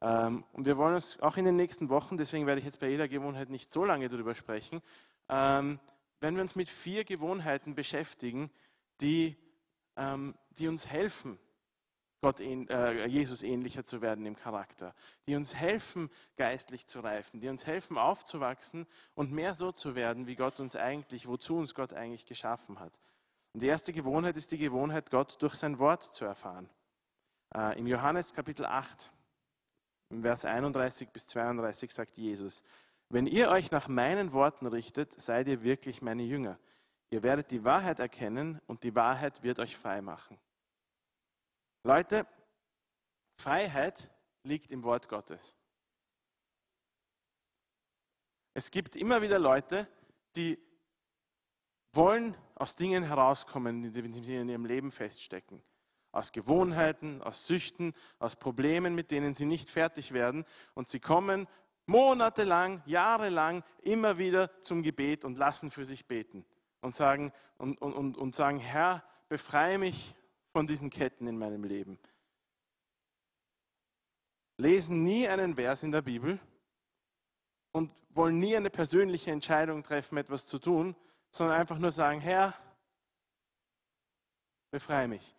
[0.00, 2.88] Ähm, und wir wollen uns auch in den nächsten Wochen, deswegen werde ich jetzt bei
[2.88, 4.82] jeder Gewohnheit nicht so lange darüber sprechen,
[5.28, 5.78] ähm,
[6.18, 8.50] wenn wir uns mit vier Gewohnheiten beschäftigen,
[9.00, 9.36] die,
[9.96, 11.38] ähm, die uns helfen,
[12.22, 14.92] Gott, äh, Jesus ähnlicher zu werden im Charakter,
[15.28, 20.26] die uns helfen, geistlich zu reifen, die uns helfen, aufzuwachsen und mehr so zu werden,
[20.26, 22.98] wie Gott uns eigentlich, wozu uns Gott eigentlich geschaffen hat.
[23.52, 26.68] Und die erste Gewohnheit ist die Gewohnheit, Gott durch sein Wort zu erfahren.
[27.54, 29.10] Äh, Im Johannes Kapitel 8,
[30.10, 32.62] im Vers 31 bis 32 sagt Jesus,
[33.08, 36.58] wenn ihr euch nach meinen Worten richtet, seid ihr wirklich meine Jünger.
[37.10, 40.38] Ihr werdet die Wahrheit erkennen und die Wahrheit wird euch frei machen.
[41.84, 42.26] Leute,
[43.40, 44.10] Freiheit
[44.42, 45.54] liegt im Wort Gottes.
[48.54, 49.86] Es gibt immer wieder Leute,
[50.34, 50.58] die
[51.92, 55.62] wollen aus Dingen herauskommen, die sie in ihrem Leben feststecken.
[56.16, 60.46] Aus Gewohnheiten, aus Süchten, aus Problemen, mit denen sie nicht fertig werden.
[60.72, 61.46] Und sie kommen
[61.84, 66.46] monatelang, jahrelang immer wieder zum Gebet und lassen für sich beten.
[66.80, 70.16] Und sagen, und, und, und sagen Herr, befreie mich
[70.52, 71.98] von diesen Ketten in meinem Leben.
[74.56, 76.38] Lesen nie einen Vers in der Bibel
[77.72, 80.96] und wollen nie eine persönliche Entscheidung treffen, etwas zu tun,
[81.30, 82.54] sondern einfach nur sagen, Herr,
[84.70, 85.36] befreie mich.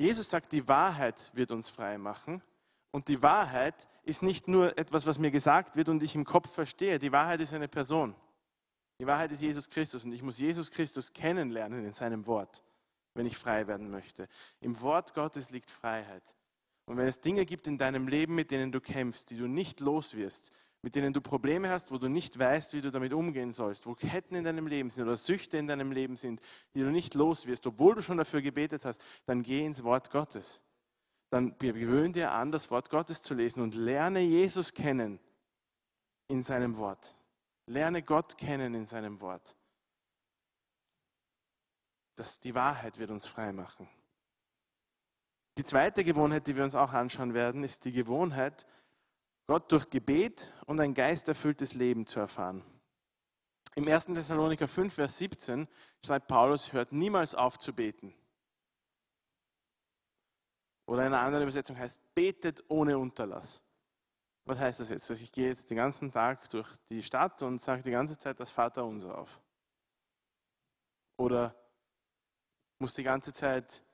[0.00, 2.42] Jesus sagt, die Wahrheit wird uns frei machen.
[2.90, 6.52] Und die Wahrheit ist nicht nur etwas, was mir gesagt wird und ich im Kopf
[6.52, 6.98] verstehe.
[6.98, 8.14] Die Wahrheit ist eine Person.
[8.98, 12.62] Die Wahrheit ist Jesus Christus und ich muss Jesus Christus kennenlernen in seinem Wort
[13.14, 14.28] wenn ich frei werden möchte.
[14.60, 16.36] Im Wort Gottes liegt Freiheit.
[16.86, 19.80] Und wenn es Dinge gibt in deinem Leben, mit denen du kämpfst, die du nicht
[19.80, 23.52] los wirst, mit denen du Probleme hast, wo du nicht weißt, wie du damit umgehen
[23.52, 26.40] sollst, wo Ketten in deinem Leben sind oder Süchte in deinem Leben sind,
[26.74, 30.10] die du nicht los wirst, obwohl du schon dafür gebetet hast, dann geh ins Wort
[30.10, 30.62] Gottes.
[31.30, 35.20] Dann gewöhn dir an, das Wort Gottes zu lesen und lerne Jesus kennen
[36.28, 37.14] in seinem Wort.
[37.66, 39.54] Lerne Gott kennen in seinem Wort
[42.20, 43.88] dass die Wahrheit wird uns frei machen.
[45.56, 48.66] Die zweite Gewohnheit, die wir uns auch anschauen werden, ist die Gewohnheit,
[49.50, 52.62] Gott durch Gebet und ein geisterfülltes Leben zu erfahren.
[53.74, 54.04] Im 1.
[54.04, 55.66] Thessaloniker 5, Vers 17
[56.06, 58.14] schreibt Paulus, hört niemals auf zu beten.
[60.86, 63.60] Oder in einer anderen Übersetzung heißt, betet ohne Unterlass.
[64.44, 65.10] Was heißt das jetzt?
[65.10, 68.52] Ich gehe jetzt den ganzen Tag durch die Stadt und sage die ganze Zeit das
[68.52, 69.40] Vaterunser auf.
[71.16, 71.56] Oder
[72.78, 73.84] muss die ganze Zeit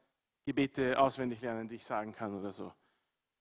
[0.45, 2.75] Gebete auswendig lernen, die ich sagen kann oder so.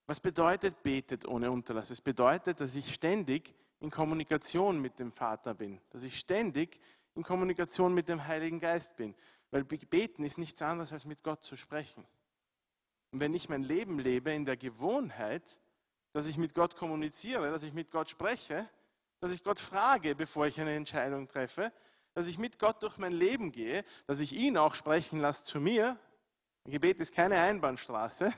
[0.07, 1.89] Was bedeutet betet ohne Unterlass?
[1.89, 6.79] Es bedeutet, dass ich ständig in Kommunikation mit dem Vater bin, dass ich ständig
[7.15, 9.15] in Kommunikation mit dem Heiligen Geist bin.
[9.51, 12.05] Weil beten ist nichts anderes, als mit Gott zu sprechen.
[13.11, 15.59] Und wenn ich mein Leben lebe in der Gewohnheit,
[16.11, 18.69] dass ich mit Gott kommuniziere, dass ich mit Gott spreche,
[19.21, 21.71] dass ich Gott frage, bevor ich eine Entscheidung treffe,
[22.13, 25.59] dass ich mit Gott durch mein Leben gehe, dass ich ihn auch sprechen lasse zu
[25.59, 25.97] mir.
[26.65, 28.33] Gebet ist keine Einbahnstraße.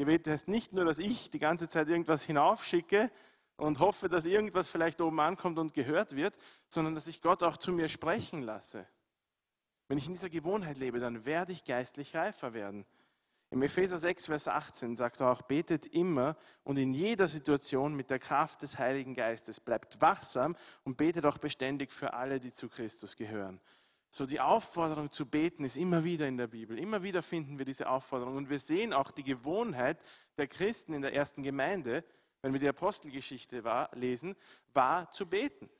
[0.00, 3.10] Gebet heißt nicht nur, dass ich die ganze Zeit irgendwas hinaufschicke
[3.56, 6.36] und hoffe, dass irgendwas vielleicht oben ankommt und gehört wird,
[6.68, 8.86] sondern dass ich Gott auch zu mir sprechen lasse.
[9.88, 12.86] Wenn ich in dieser Gewohnheit lebe, dann werde ich geistlich reifer werden.
[13.50, 18.08] Im Epheser 6, Vers 18 sagt er auch, betet immer und in jeder Situation mit
[18.08, 19.58] der Kraft des Heiligen Geistes.
[19.58, 23.60] Bleibt wachsam und betet auch beständig für alle, die zu Christus gehören.
[24.12, 26.76] So die Aufforderung zu beten ist immer wieder in der Bibel.
[26.78, 28.36] Immer wieder finden wir diese Aufforderung.
[28.36, 30.02] Und wir sehen auch die Gewohnheit
[30.36, 32.04] der Christen in der ersten Gemeinde,
[32.42, 34.34] wenn wir die Apostelgeschichte war, lesen,
[34.74, 35.70] war zu beten.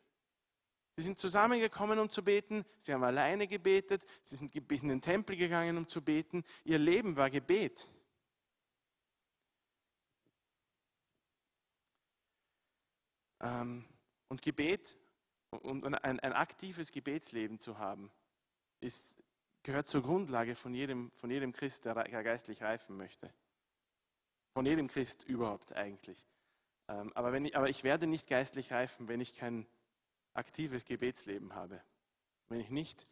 [0.97, 2.65] Sie sind zusammengekommen, um zu beten.
[2.79, 4.05] Sie haben alleine gebetet.
[4.23, 6.45] Sie sind in den Tempel gegangen, um zu beten.
[6.63, 7.89] Ihr Leben war Gebet.
[13.41, 13.87] Ähm,
[14.29, 14.97] und Gebet
[15.51, 18.13] und ein, ein aktives Gebetsleben zu haben,
[18.81, 19.17] ist,
[19.63, 23.33] gehört zur Grundlage von jedem, von jedem Christ, der geistlich reifen möchte.
[24.53, 26.27] Von jedem Christ überhaupt eigentlich.
[26.89, 29.67] Ähm, aber, wenn ich, aber ich werde nicht geistlich reifen, wenn ich kein
[30.35, 31.81] aktives Gebetsleben habe,
[32.49, 33.07] wenn ich nicht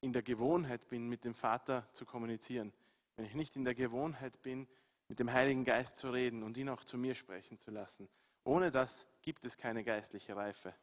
[0.00, 2.72] in der Gewohnheit bin, mit dem Vater zu kommunizieren,
[3.16, 4.68] wenn ich nicht in der Gewohnheit bin,
[5.08, 8.08] mit dem Heiligen Geist zu reden und ihn auch zu mir sprechen zu lassen.
[8.44, 10.74] Ohne das gibt es keine geistliche Reife.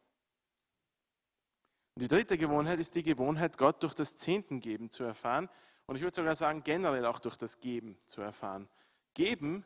[1.98, 5.48] Die dritte Gewohnheit ist die Gewohnheit, Gott durch das Zehntengeben zu erfahren.
[5.86, 8.68] Und ich würde sogar sagen, generell auch durch das Geben zu erfahren.
[9.14, 9.64] Geben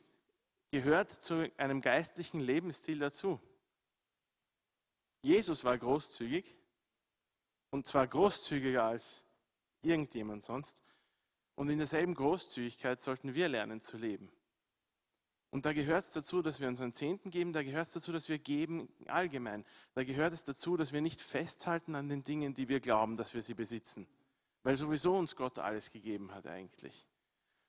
[0.70, 3.40] gehört zu einem geistlichen Lebensstil dazu.
[5.22, 6.58] Jesus war großzügig
[7.70, 9.26] und zwar großzügiger als
[9.82, 10.84] irgendjemand sonst.
[11.56, 14.30] Und in derselben Großzügigkeit sollten wir lernen zu leben.
[15.50, 18.28] Und da gehört es dazu, dass wir unseren Zehnten geben, da gehört es dazu, dass
[18.28, 19.64] wir geben allgemein.
[19.94, 23.34] Da gehört es dazu, dass wir nicht festhalten an den Dingen, die wir glauben, dass
[23.34, 24.06] wir sie besitzen.
[24.62, 27.06] Weil sowieso uns Gott alles gegeben hat eigentlich.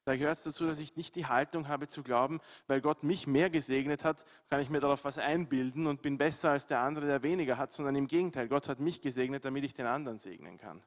[0.03, 3.27] Da gehört es dazu, dass ich nicht die Haltung habe zu glauben, weil Gott mich
[3.27, 7.05] mehr gesegnet hat, kann ich mir darauf was einbilden und bin besser als der andere,
[7.05, 10.57] der weniger hat, sondern im Gegenteil, Gott hat mich gesegnet, damit ich den anderen segnen
[10.57, 10.83] kann.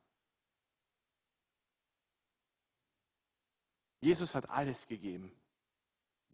[4.01, 5.33] Jesus hat alles gegeben,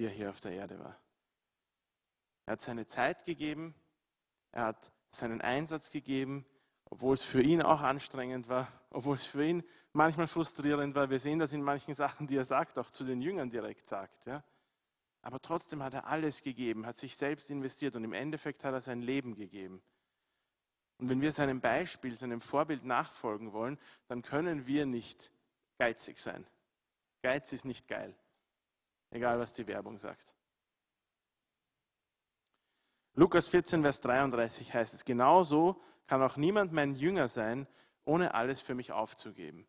[0.01, 0.99] wie er hier auf der Erde war.
[2.47, 3.75] Er hat seine Zeit gegeben,
[4.51, 6.47] er hat seinen Einsatz gegeben,
[6.87, 11.11] obwohl es für ihn auch anstrengend war, obwohl es für ihn manchmal frustrierend war.
[11.11, 14.25] Wir sehen das in manchen Sachen, die er sagt, auch zu den Jüngern direkt sagt.
[14.25, 14.43] Ja?
[15.21, 18.81] Aber trotzdem hat er alles gegeben, hat sich selbst investiert und im Endeffekt hat er
[18.81, 19.83] sein Leben gegeben.
[20.97, 25.31] Und wenn wir seinem Beispiel, seinem Vorbild nachfolgen wollen, dann können wir nicht
[25.77, 26.47] geizig sein.
[27.21, 28.17] Geiz ist nicht geil,
[29.11, 30.35] egal was die Werbung sagt.
[33.15, 37.67] Lukas 14, Vers 33 heißt es, genauso kann auch niemand mein Jünger sein,
[38.05, 39.67] ohne alles für mich aufzugeben.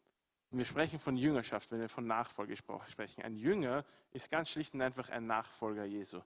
[0.52, 3.24] Und wir sprechen von Jüngerschaft, wenn wir von Nachfolge sprechen.
[3.24, 6.22] Ein Jünger ist ganz schlicht und einfach ein Nachfolger Jesu.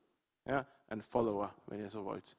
[0.46, 2.38] Ja, ein Follower, wenn ihr so wollt.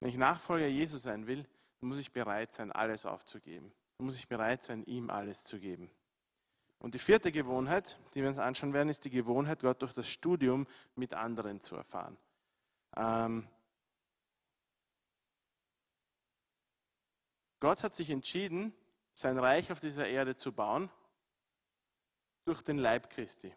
[0.00, 1.46] Wenn ich Nachfolger Jesu sein will,
[1.80, 3.72] dann muss ich bereit sein, alles aufzugeben.
[3.96, 5.90] Dann muss ich bereit sein, ihm alles zu geben.
[6.78, 10.08] Und die vierte Gewohnheit, die wir uns anschauen werden, ist die Gewohnheit, Gott durch das
[10.08, 12.16] Studium mit anderen zu erfahren.
[12.96, 13.48] Ähm,
[17.60, 18.72] Gott hat sich entschieden,
[19.14, 20.90] sein Reich auf dieser Erde zu bauen
[22.44, 23.52] durch den Leib Christi.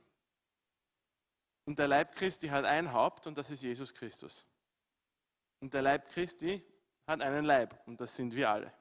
[1.65, 4.45] Und der Leib Christi hat ein Haupt und das ist Jesus Christus.
[5.59, 6.65] Und der Leib Christi
[7.05, 8.73] hat einen Leib und das sind wir alle.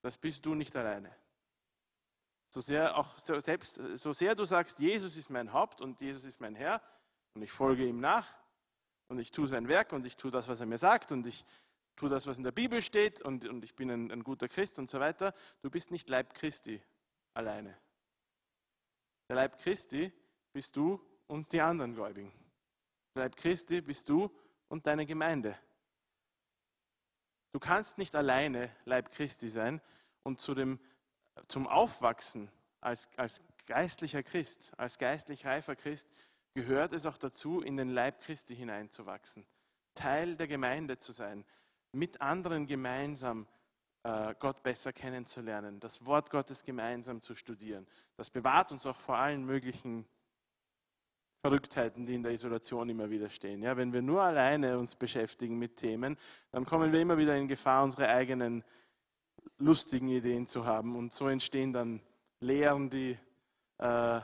[0.00, 1.14] Das bist du nicht alleine.
[2.50, 6.40] So sehr, auch selbst, so sehr du sagst, Jesus ist mein Haupt und Jesus ist
[6.40, 6.82] mein Herr
[7.34, 8.26] und ich folge ihm nach
[9.08, 11.44] und ich tue sein Werk und ich tue das, was er mir sagt und ich
[11.96, 14.78] tue das, was in der Bibel steht und, und ich bin ein, ein guter Christ
[14.78, 15.34] und so weiter.
[15.60, 16.82] Du bist nicht Leib Christi
[17.34, 17.76] alleine.
[19.28, 20.12] Der Leib Christi
[20.52, 22.32] bist du und die anderen Gläubigen.
[23.14, 24.30] Der Leib Christi bist du
[24.68, 25.58] und deine Gemeinde.
[27.52, 29.80] Du kannst nicht alleine Leib Christi sein
[30.22, 30.78] und zu dem,
[31.46, 36.08] zum Aufwachsen als, als geistlicher Christ, als geistlich reifer Christ,
[36.54, 39.46] gehört es auch dazu, in den Leib Christi hineinzuwachsen,
[39.94, 41.44] Teil der Gemeinde zu sein,
[41.92, 43.46] mit anderen gemeinsam
[44.02, 47.86] äh, Gott besser kennenzulernen, das Wort Gottes gemeinsam zu studieren.
[48.16, 50.06] Das bewahrt uns auch vor allen möglichen
[51.40, 53.62] Verrücktheiten, die in der Isolation immer wieder stehen.
[53.62, 56.16] Ja, wenn wir nur alleine uns beschäftigen mit Themen,
[56.50, 58.64] dann kommen wir immer wieder in Gefahr, unsere eigenen
[59.58, 60.96] lustigen Ideen zu haben.
[60.96, 62.00] Und so entstehen dann
[62.40, 63.18] Lehren, die,
[63.78, 64.20] äh,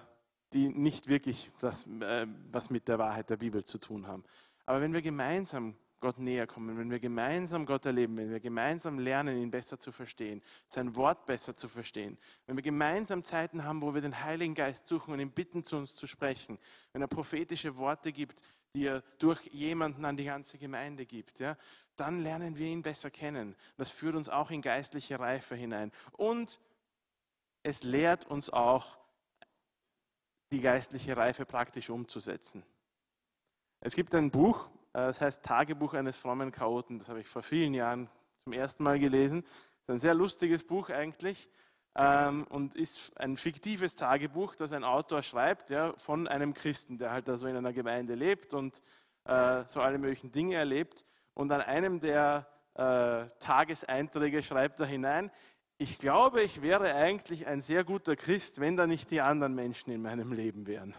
[0.52, 4.24] die nicht wirklich das, äh, was mit der Wahrheit der Bibel zu tun haben.
[4.66, 8.98] Aber wenn wir gemeinsam Gott näher kommen, wenn wir gemeinsam Gott erleben, wenn wir gemeinsam
[8.98, 13.80] lernen, ihn besser zu verstehen, sein Wort besser zu verstehen, wenn wir gemeinsam Zeiten haben,
[13.80, 16.58] wo wir den Heiligen Geist suchen und ihn bitten, zu uns zu sprechen,
[16.92, 18.42] wenn er prophetische Worte gibt,
[18.74, 21.56] die er durch jemanden an die ganze Gemeinde gibt, ja,
[21.96, 23.54] dann lernen wir ihn besser kennen.
[23.76, 25.92] Das führt uns auch in geistliche Reife hinein.
[26.12, 26.60] Und
[27.62, 28.98] es lehrt uns auch,
[30.52, 32.64] die geistliche Reife praktisch umzusetzen.
[33.80, 36.98] Es gibt ein Buch, äh, das heißt Tagebuch eines frommen Chaoten.
[36.98, 39.42] Das habe ich vor vielen Jahren zum ersten Mal gelesen.
[39.42, 39.50] Das
[39.82, 41.48] ist ein sehr lustiges Buch eigentlich
[41.96, 47.12] ähm, und ist ein fiktives Tagebuch, das ein Autor schreibt ja, von einem Christen, der
[47.12, 48.82] halt da so in einer Gemeinde lebt und
[49.24, 51.04] äh, so alle möglichen Dinge erlebt.
[51.34, 55.30] Und an einem der äh, Tageseinträge schreibt er hinein,
[55.76, 59.90] ich glaube, ich wäre eigentlich ein sehr guter Christ, wenn da nicht die anderen Menschen
[59.90, 60.94] in meinem Leben wären.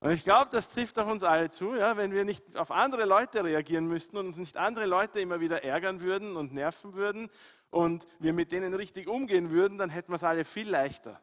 [0.00, 3.04] Und ich glaube, das trifft auch uns alle zu, ja, wenn wir nicht auf andere
[3.04, 7.30] Leute reagieren müssten und uns nicht andere Leute immer wieder ärgern würden und nerven würden
[7.70, 11.20] und wir mit denen richtig umgehen würden, dann hätten wir es alle viel leichter.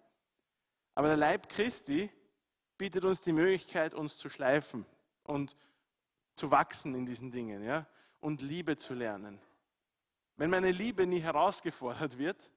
[0.96, 2.10] Aber der Leib Christi
[2.78, 4.86] bietet uns die Möglichkeit, uns zu schleifen
[5.24, 5.58] und
[6.40, 7.86] zu wachsen in diesen Dingen ja,
[8.22, 9.40] und Liebe zu lernen.
[10.38, 12.52] Wenn meine Liebe nie herausgefordert wird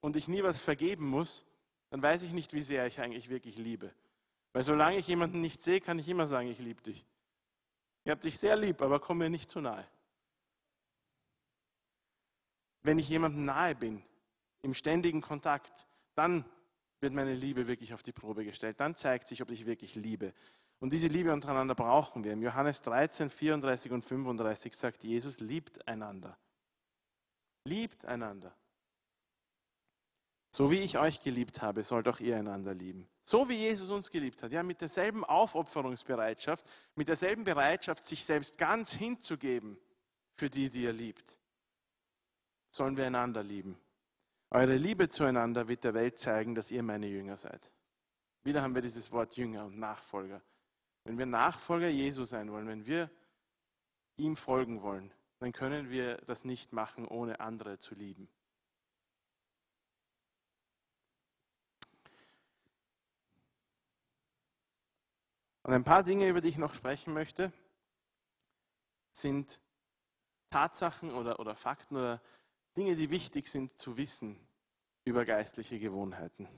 [0.00, 1.44] und ich nie was vergeben muss,
[1.90, 3.92] dann weiß ich nicht, wie sehr ich eigentlich wirklich liebe.
[4.52, 7.04] Weil solange ich jemanden nicht sehe, kann ich immer sagen, ich liebe dich.
[8.04, 9.86] Ich habe dich sehr lieb, aber komm mir nicht zu nahe.
[12.82, 14.04] Wenn ich jemandem nahe bin,
[14.62, 16.44] im ständigen Kontakt, dann
[17.00, 18.78] wird meine Liebe wirklich auf die Probe gestellt.
[18.78, 20.32] Dann zeigt sich, ob ich wirklich liebe.
[20.78, 22.32] Und diese Liebe untereinander brauchen wir.
[22.32, 26.36] Im Johannes 13, 34 und 35 sagt Jesus, liebt einander.
[27.64, 28.54] Liebt einander.
[30.50, 33.08] So wie ich euch geliebt habe, sollt auch ihr einander lieben.
[33.22, 36.64] So wie Jesus uns geliebt hat, ja, mit derselben Aufopferungsbereitschaft,
[36.94, 39.78] mit derselben Bereitschaft, sich selbst ganz hinzugeben
[40.36, 41.38] für die, die ihr liebt,
[42.70, 43.78] sollen wir einander lieben.
[44.50, 47.74] Eure Liebe zueinander wird der Welt zeigen, dass ihr meine Jünger seid.
[48.44, 50.40] Wieder haben wir dieses Wort Jünger und Nachfolger.
[51.06, 53.08] Wenn wir Nachfolger Jesu sein wollen, wenn wir
[54.16, 58.28] ihm folgen wollen, dann können wir das nicht machen, ohne andere zu lieben.
[65.62, 67.52] Und ein paar Dinge, über die ich noch sprechen möchte,
[69.12, 69.60] sind
[70.50, 72.20] Tatsachen oder, oder Fakten oder
[72.76, 74.44] Dinge, die wichtig sind zu wissen
[75.04, 76.48] über geistliche Gewohnheiten.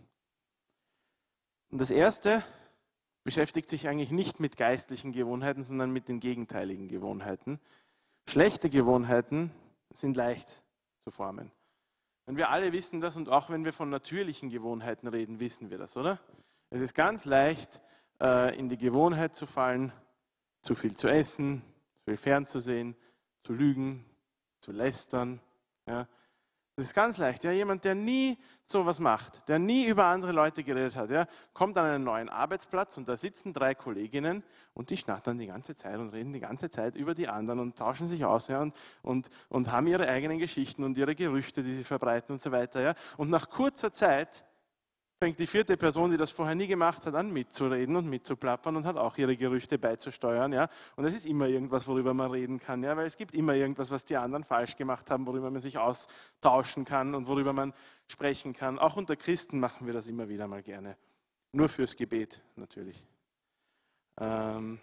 [1.68, 2.42] Und das erste
[3.24, 7.60] beschäftigt sich eigentlich nicht mit geistlichen Gewohnheiten, sondern mit den gegenteiligen Gewohnheiten.
[8.28, 9.50] Schlechte Gewohnheiten
[9.90, 10.48] sind leicht
[11.04, 11.50] zu formen.
[12.26, 15.78] Und wir alle wissen das und auch wenn wir von natürlichen Gewohnheiten reden, wissen wir
[15.78, 16.20] das, oder?
[16.70, 17.80] Es ist ganz leicht,
[18.20, 19.92] äh, in die Gewohnheit zu fallen,
[20.60, 21.62] zu viel zu essen,
[21.94, 22.96] zu viel fernzusehen,
[23.44, 24.04] zu lügen,
[24.60, 25.40] zu lästern.
[25.86, 26.06] Ja.
[26.78, 27.42] Das ist ganz leicht.
[27.42, 31.76] Ja, jemand, der nie sowas macht, der nie über andere Leute geredet hat, ja, kommt
[31.76, 35.98] an einen neuen Arbeitsplatz und da sitzen drei Kolleginnen und die schnattern die ganze Zeit
[35.98, 39.28] und reden die ganze Zeit über die anderen und tauschen sich aus ja, und, und,
[39.48, 42.80] und haben ihre eigenen Geschichten und ihre Gerüchte, die sie verbreiten und so weiter.
[42.80, 42.94] Ja.
[43.16, 44.44] Und nach kurzer Zeit
[45.18, 48.86] fängt die vierte Person, die das vorher nie gemacht hat, an mitzureden und mitzuplappern und
[48.86, 50.52] hat auch ihre Gerüchte beizusteuern.
[50.52, 50.70] Ja?
[50.96, 52.96] Und es ist immer irgendwas, worüber man reden kann, ja?
[52.96, 56.84] weil es gibt immer irgendwas, was die anderen falsch gemacht haben, worüber man sich austauschen
[56.84, 57.74] kann und worüber man
[58.06, 58.78] sprechen kann.
[58.78, 60.96] Auch unter Christen machen wir das immer wieder mal gerne.
[61.52, 63.04] Nur fürs Gebet natürlich.
[64.20, 64.78] Ähm,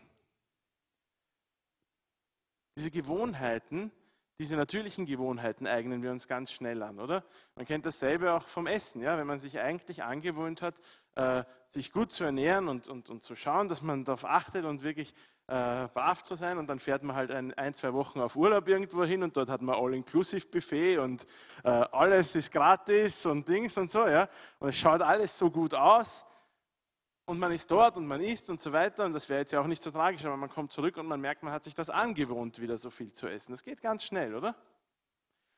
[2.75, 3.91] diese Gewohnheiten,
[4.39, 7.23] diese natürlichen Gewohnheiten eignen wir uns ganz schnell an, oder?
[7.55, 9.17] Man kennt dasselbe auch vom Essen, ja?
[9.17, 10.81] wenn man sich eigentlich angewöhnt hat,
[11.15, 14.83] äh, sich gut zu ernähren und, und, und zu schauen, dass man darauf achtet und
[14.83, 15.13] wirklich
[15.47, 18.67] äh, brav zu sein und dann fährt man halt ein, ein, zwei Wochen auf Urlaub
[18.67, 21.27] irgendwo hin und dort hat man All-Inclusive-Buffet und
[21.63, 24.27] äh, alles ist gratis und Dings und so, ja?
[24.59, 26.25] und es schaut alles so gut aus
[27.25, 29.05] und man ist dort und man isst und so weiter.
[29.05, 31.21] Und das wäre jetzt ja auch nicht so tragisch, aber man kommt zurück und man
[31.21, 33.51] merkt, man hat sich das angewohnt, wieder so viel zu essen.
[33.51, 34.55] Das geht ganz schnell, oder?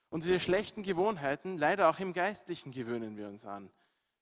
[0.10, 3.70] Und diese schlechten Gewohnheiten, leider auch im Geistlichen, gewöhnen wir uns an.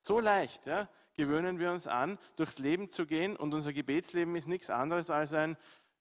[0.01, 4.47] So leicht, ja, gewöhnen wir uns an, durchs Leben zu gehen und unser Gebetsleben ist
[4.47, 5.57] nichts anderes als ein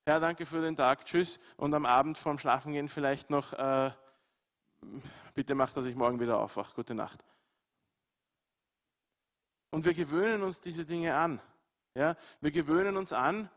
[0.07, 3.91] Herr, danke für den Tag, tschüss und am Abend vorm Schlafengehen vielleicht noch, äh,
[5.33, 7.25] bitte mach, dass ich morgen wieder aufwache, gute Nacht.
[9.75, 11.43] Und wir gewöhnen uns diese Dinge an.
[11.95, 12.17] Ja?
[12.41, 13.51] Wir gewöhnen uns an,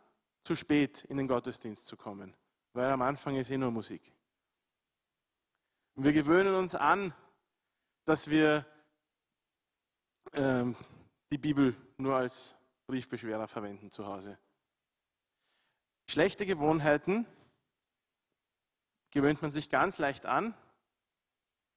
[0.43, 2.36] zu spät in den Gottesdienst zu kommen,
[2.74, 4.01] weil am Anfang ist eh nur Musik.
[5.93, 7.13] Und wir gewöhnen uns an,
[8.05, 8.65] dass wir
[10.34, 10.76] ähm,
[11.32, 12.57] die Bibel nur als
[12.88, 14.39] Briefbeschwerer verwenden zu Hause.
[16.09, 17.28] Schlechte Gewohnheiten
[19.11, 20.55] gewöhnt man sich ganz leicht an,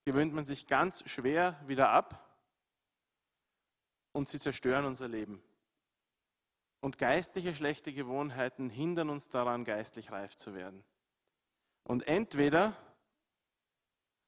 [0.03, 2.30] gewöhnt man sich ganz schwer wieder ab
[4.13, 5.41] und sie zerstören unser Leben.
[6.81, 10.83] Und geistliche schlechte Gewohnheiten hindern uns daran, geistlich reif zu werden.
[11.83, 12.75] Und entweder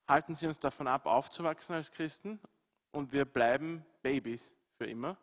[0.07, 2.39] halten sie uns davon ab, aufzuwachsen als Christen
[2.91, 5.17] und wir bleiben Babys für immer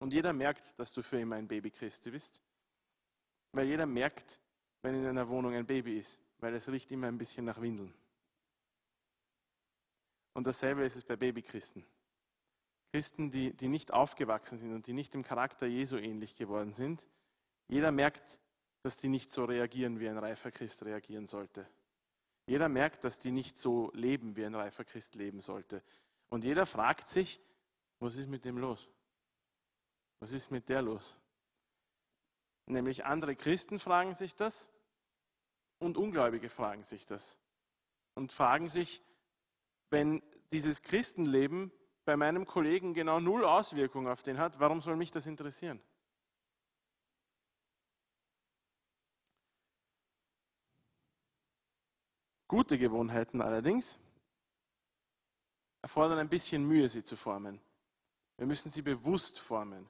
[0.00, 2.42] Und jeder merkt, dass du für immer ein Baby Christi bist.
[3.52, 4.40] Weil jeder merkt,
[4.82, 7.94] wenn in einer Wohnung ein Baby ist, weil es riecht immer ein bisschen nach Windeln.
[10.32, 11.84] Und dasselbe ist es bei Babychristen.
[12.92, 17.08] Christen, die, die nicht aufgewachsen sind und die nicht dem Charakter Jesu ähnlich geworden sind,
[17.68, 18.40] jeder merkt,
[18.82, 21.68] dass die nicht so reagieren, wie ein reifer Christ reagieren sollte.
[22.46, 25.82] Jeder merkt, dass die nicht so leben, wie ein reifer Christ leben sollte.
[26.30, 27.40] Und jeder fragt sich,
[28.00, 28.88] was ist mit dem los?
[30.18, 31.16] Was ist mit der los?
[32.66, 34.68] Nämlich andere Christen fragen sich das
[35.78, 37.38] und Ungläubige fragen sich das.
[38.14, 39.02] Und fragen sich,
[39.90, 40.22] wenn
[40.52, 41.72] dieses Christenleben
[42.04, 45.80] bei meinem Kollegen genau null Auswirkung auf den hat, warum soll mich das interessieren?
[52.48, 53.96] Gute Gewohnheiten allerdings
[55.82, 57.60] erfordern ein bisschen Mühe, sie zu formen.
[58.36, 59.88] Wir müssen sie bewusst formen.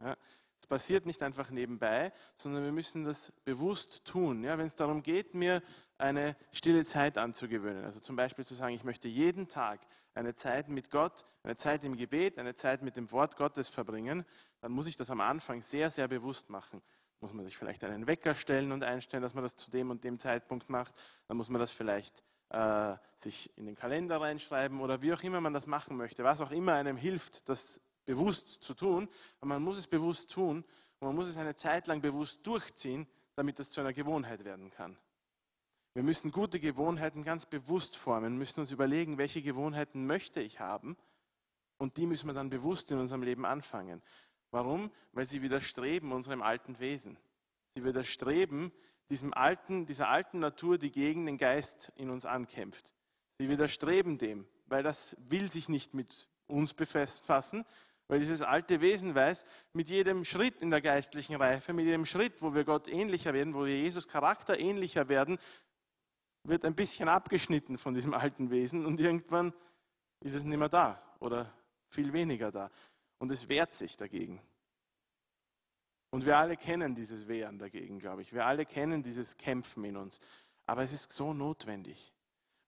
[0.00, 0.16] Ja,
[0.60, 4.44] es passiert nicht einfach nebenbei, sondern wir müssen das bewusst tun.
[4.44, 5.62] Ja, wenn es darum geht, mir
[5.98, 9.80] eine stille Zeit anzugewöhnen, also zum Beispiel zu sagen, ich möchte jeden Tag
[10.14, 14.24] eine Zeit mit Gott, eine Zeit im Gebet, eine Zeit mit dem Wort Gottes verbringen,
[14.60, 16.82] dann muss ich das am Anfang sehr, sehr bewusst machen.
[17.20, 20.04] Muss man sich vielleicht einen Wecker stellen und einstellen, dass man das zu dem und
[20.04, 20.94] dem Zeitpunkt macht.
[21.28, 25.40] Dann muss man das vielleicht äh, sich in den Kalender reinschreiben oder wie auch immer
[25.40, 26.24] man das machen möchte.
[26.24, 29.08] Was auch immer einem hilft, das bewusst zu tun.
[29.40, 30.64] Aber man muss es bewusst tun
[30.98, 33.06] und man muss es eine Zeit lang bewusst durchziehen,
[33.36, 34.96] damit das zu einer Gewohnheit werden kann.
[35.94, 40.96] Wir müssen gute Gewohnheiten ganz bewusst formen, müssen uns überlegen, welche Gewohnheiten möchte ich haben
[41.76, 44.02] und die müssen wir dann bewusst in unserem Leben anfangen.
[44.50, 44.90] Warum?
[45.12, 47.18] Weil sie widerstreben unserem alten Wesen.
[47.74, 48.72] Sie widerstreben
[49.10, 52.94] diesem alten, dieser alten Natur, die gegen den Geist in uns ankämpft.
[53.38, 57.66] Sie widerstreben dem, weil das will sich nicht mit uns befassen,
[58.08, 62.42] weil dieses alte Wesen weiß, mit jedem Schritt in der geistlichen Reife, mit jedem Schritt,
[62.42, 65.38] wo wir Gott ähnlicher werden, wo wir Jesus Charakter ähnlicher werden,
[66.44, 69.52] wird ein bisschen abgeschnitten von diesem alten Wesen und irgendwann
[70.20, 71.52] ist es nicht mehr da oder
[71.88, 72.70] viel weniger da.
[73.18, 74.40] Und es wehrt sich dagegen.
[76.10, 78.32] Und wir alle kennen dieses Wehren dagegen, glaube ich.
[78.32, 80.20] Wir alle kennen dieses Kämpfen in uns.
[80.66, 82.12] Aber es ist so notwendig.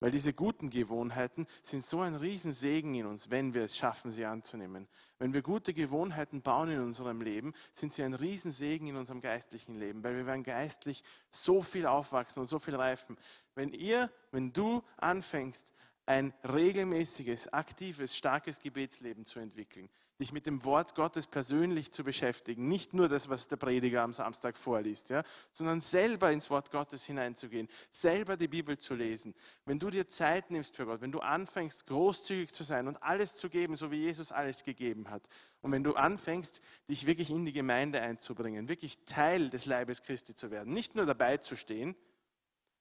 [0.05, 4.27] Weil diese guten Gewohnheiten sind so ein Riesensegen in uns, wenn wir es schaffen, sie
[4.27, 4.87] anzunehmen.
[5.19, 9.77] Wenn wir gute Gewohnheiten bauen in unserem Leben, sind sie ein Riesensegen in unserem geistlichen
[9.77, 13.17] Leben, weil wir werden geistlich so viel aufwachsen und so viel reifen.
[13.55, 15.73] Wenn ihr, wenn du anfängst,
[16.05, 19.89] ein regelmäßiges, aktives, starkes Gebetsleben zu entwickeln,
[20.21, 24.13] dich mit dem Wort Gottes persönlich zu beschäftigen, nicht nur das, was der Prediger am
[24.13, 29.35] Samstag vorliest, ja, sondern selber ins Wort Gottes hineinzugehen, selber die Bibel zu lesen.
[29.65, 33.35] Wenn du dir Zeit nimmst für Gott, wenn du anfängst, großzügig zu sein und alles
[33.35, 35.29] zu geben, so wie Jesus alles gegeben hat,
[35.63, 36.61] und wenn du anfängst,
[36.91, 41.07] dich wirklich in die Gemeinde einzubringen, wirklich Teil des Leibes Christi zu werden, nicht nur
[41.07, 41.97] dabei zu stehen,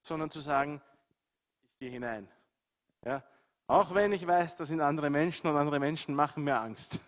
[0.02, 0.82] sondern zu sagen,
[1.64, 2.28] ich gehe hinein.
[3.06, 3.24] Ja?
[3.68, 7.00] Auch wenn ich weiß, das sind andere Menschen und andere Menschen machen mir Angst.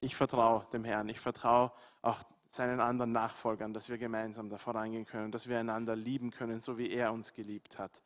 [0.00, 1.72] Ich vertraue dem Herrn, ich vertraue
[2.02, 6.60] auch seinen anderen Nachfolgern, dass wir gemeinsam da vorangehen können, dass wir einander lieben können,
[6.60, 8.02] so wie er uns geliebt hat.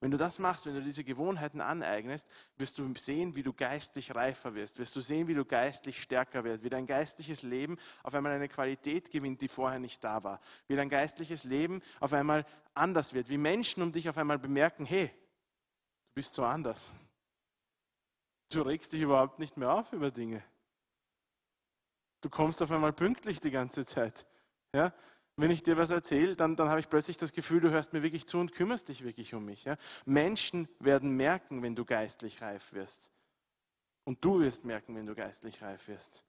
[0.00, 4.14] Wenn du das machst, wenn du diese Gewohnheiten aneignest, wirst du sehen, wie du geistlich
[4.14, 8.14] reifer wirst, wirst du sehen, wie du geistlich stärker wirst, wie dein geistliches Leben auf
[8.14, 12.46] einmal eine Qualität gewinnt, die vorher nicht da war, wie dein geistliches Leben auf einmal
[12.74, 16.92] anders wird, wie Menschen um dich auf einmal bemerken, hey, du bist so anders.
[18.50, 20.44] Du regst dich überhaupt nicht mehr auf über Dinge.
[22.20, 24.26] Du kommst auf einmal pünktlich die ganze Zeit.
[24.72, 24.92] Ja?
[25.36, 28.02] Wenn ich dir was erzähle, dann, dann habe ich plötzlich das Gefühl, du hörst mir
[28.02, 29.64] wirklich zu und kümmerst dich wirklich um mich.
[29.64, 29.76] Ja?
[30.04, 33.12] Menschen werden merken, wenn du geistlich reif wirst.
[34.04, 36.26] Und du wirst merken, wenn du geistlich reif wirst.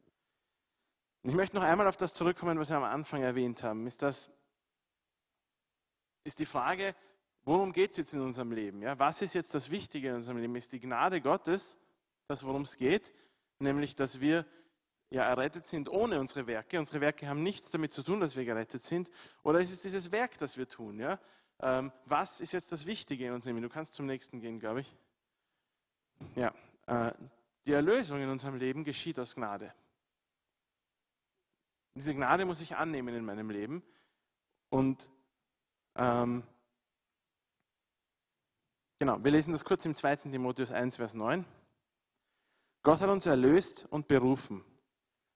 [1.24, 3.88] Ich möchte noch einmal auf das zurückkommen, was wir am Anfang erwähnt haben.
[3.88, 4.32] Ist, das,
[6.24, 6.96] ist die Frage,
[7.44, 8.82] worum geht es jetzt in unserem Leben?
[8.84, 9.00] Ja?
[9.00, 10.56] Was ist jetzt das Wichtige in unserem Leben?
[10.56, 11.80] Ist die Gnade Gottes
[12.28, 13.12] das, worum es geht?
[13.58, 14.46] Nämlich, dass wir
[15.10, 16.80] ja errettet sind ohne unsere Werke.
[16.80, 19.10] Unsere Werke haben nichts damit zu tun, dass wir gerettet sind.
[19.43, 20.99] Oder ist es dieses Werk, das wir tun?
[20.99, 21.20] Ja?
[21.62, 23.68] Ähm, was ist jetzt das Wichtige in unserem Leben?
[23.68, 24.95] Du kannst zum nächsten gehen, glaube ich.
[26.36, 26.53] Ja,
[26.88, 27.12] äh,
[27.66, 29.74] die Erlösung in unserem Leben geschieht aus Gnade.
[31.95, 33.84] Diese Gnade muss ich annehmen in meinem Leben.
[34.70, 35.10] Und
[35.95, 36.43] ähm,
[38.99, 40.18] genau, wir lesen das kurz im 2.
[40.18, 41.45] Timotheus 1, Vers 9.
[42.84, 44.64] Gott hat uns erlöst und berufen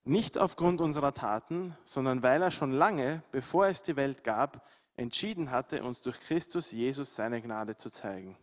[0.05, 5.51] nicht aufgrund unserer Taten, sondern weil er schon lange, bevor es die Welt gab, entschieden
[5.51, 8.37] hatte, uns durch Christus Jesus seine Gnade zu zeigen.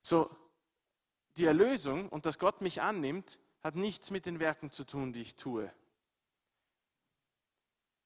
[0.00, 0.30] So,
[1.36, 5.22] die Erlösung und dass Gott mich annimmt, hat nichts mit den Werken zu tun, die
[5.22, 5.72] ich tue.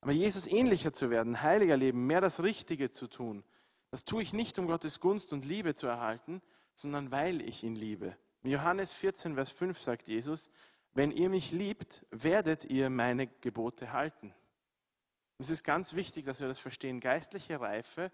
[0.01, 3.45] Aber Jesus ähnlicher zu werden, heiliger leben, mehr das Richtige zu tun,
[3.91, 6.43] das tue ich nicht, um Gottes Gunst und Liebe zu erhalten,
[6.75, 8.17] sondern weil ich ihn liebe.
[8.43, 10.51] In Johannes 14, Vers 5 sagt Jesus,
[10.97, 14.35] wenn ihr mich liebt, werdet ihr meine Gebote halten.
[15.39, 17.01] Es ist ganz wichtig, dass wir das verstehen.
[17.01, 18.11] Geistliche Reife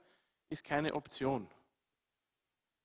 [0.50, 1.48] ist keine Option.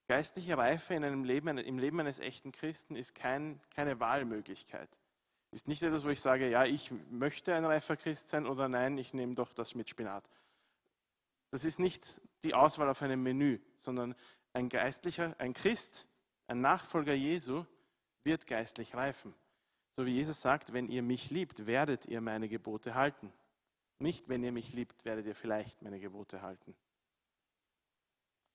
[0.06, 4.88] Geistliche Reife in einem Leben, im Leben eines echten Christen ist kein, keine Wahlmöglichkeit.
[5.50, 8.98] Ist nicht etwas, wo ich sage, ja, ich möchte ein reifer Christ sein oder nein,
[8.98, 10.30] ich nehme doch das mit Spinat.
[11.50, 14.14] Das ist nicht die Auswahl auf einem Menü, sondern
[14.52, 16.06] ein Geistlicher, ein Christ,
[16.46, 17.64] ein Nachfolger Jesu
[18.22, 19.34] wird geistlich reifen.
[19.98, 23.32] So wie Jesus sagt, wenn ihr mich liebt, werdet ihr meine Gebote halten.
[23.98, 26.76] Nicht, wenn ihr mich liebt, werdet ihr vielleicht meine Gebote halten.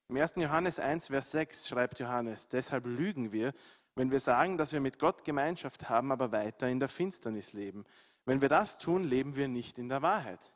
[0.08, 0.36] Im 1.
[0.38, 3.52] Johannes 1, Vers 6 schreibt Johannes, deshalb lügen wir,
[3.96, 7.84] wenn wir sagen, dass wir mit Gott Gemeinschaft haben, aber weiter in der Finsternis leben.
[8.24, 10.56] Wenn wir das tun, leben wir nicht in der Wahrheit.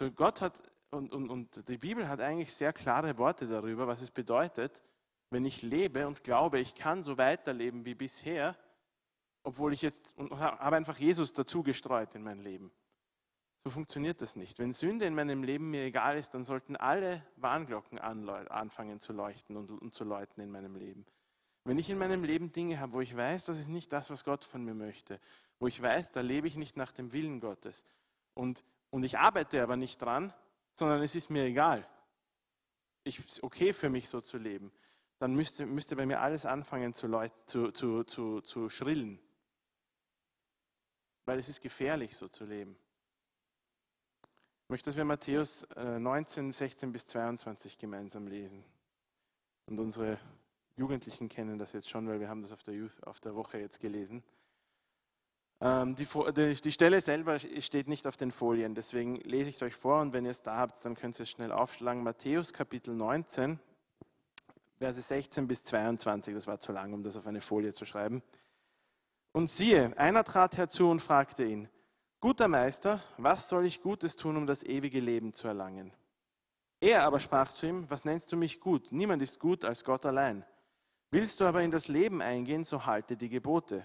[0.00, 4.02] So Gott hat und, und, und die Bibel hat eigentlich sehr klare Worte darüber, was
[4.02, 4.82] es bedeutet,
[5.30, 8.56] wenn ich lebe und glaube, ich kann so weiterleben wie bisher,
[9.44, 12.72] obwohl ich jetzt und habe einfach Jesus dazu gestreut in mein Leben.
[13.62, 14.58] So funktioniert das nicht.
[14.58, 19.56] Wenn Sünde in meinem Leben mir egal ist, dann sollten alle Warnglocken anfangen zu leuchten
[19.56, 21.06] und, und zu läuten in meinem Leben.
[21.64, 24.24] Wenn ich in meinem Leben Dinge habe, wo ich weiß, das ist nicht das, was
[24.24, 25.18] Gott von mir möchte,
[25.58, 27.86] wo ich weiß, da lebe ich nicht nach dem Willen Gottes
[28.34, 30.34] und, und ich arbeite aber nicht dran,
[30.74, 31.88] sondern es ist mir egal,
[33.04, 34.72] es ist okay für mich so zu leben,
[35.18, 37.08] dann müsste, müsste bei mir alles anfangen zu,
[37.46, 39.18] zu, zu, zu, zu schrillen.
[41.24, 42.76] Weil es ist gefährlich, so zu leben.
[44.64, 48.64] Ich möchte, dass wir Matthäus 19, äh, 16 bis 22 gemeinsam lesen.
[49.66, 50.18] Und unsere
[50.76, 53.58] Jugendlichen kennen das jetzt schon, weil wir haben das auf der, Youth, auf der Woche
[53.58, 54.22] jetzt gelesen.
[55.60, 59.62] Ähm, die, die, die, Stelle selber steht nicht auf den Folien, deswegen lese ich es
[59.62, 62.02] euch vor und wenn ihr es da habt, dann könnt ihr es schnell aufschlagen.
[62.02, 63.60] Matthäus Kapitel 19,
[64.78, 68.22] Verse 16 bis 22, das war zu lang, um das auf eine Folie zu schreiben.
[69.34, 71.68] Und siehe, einer trat herzu und fragte ihn,
[72.20, 75.92] Guter Meister, was soll ich Gutes tun, um das ewige Leben zu erlangen?
[76.78, 78.92] Er aber sprach zu ihm, was nennst du mich gut?
[78.92, 80.44] Niemand ist gut als Gott allein.
[81.10, 83.84] Willst du aber in das Leben eingehen, so halte die Gebote.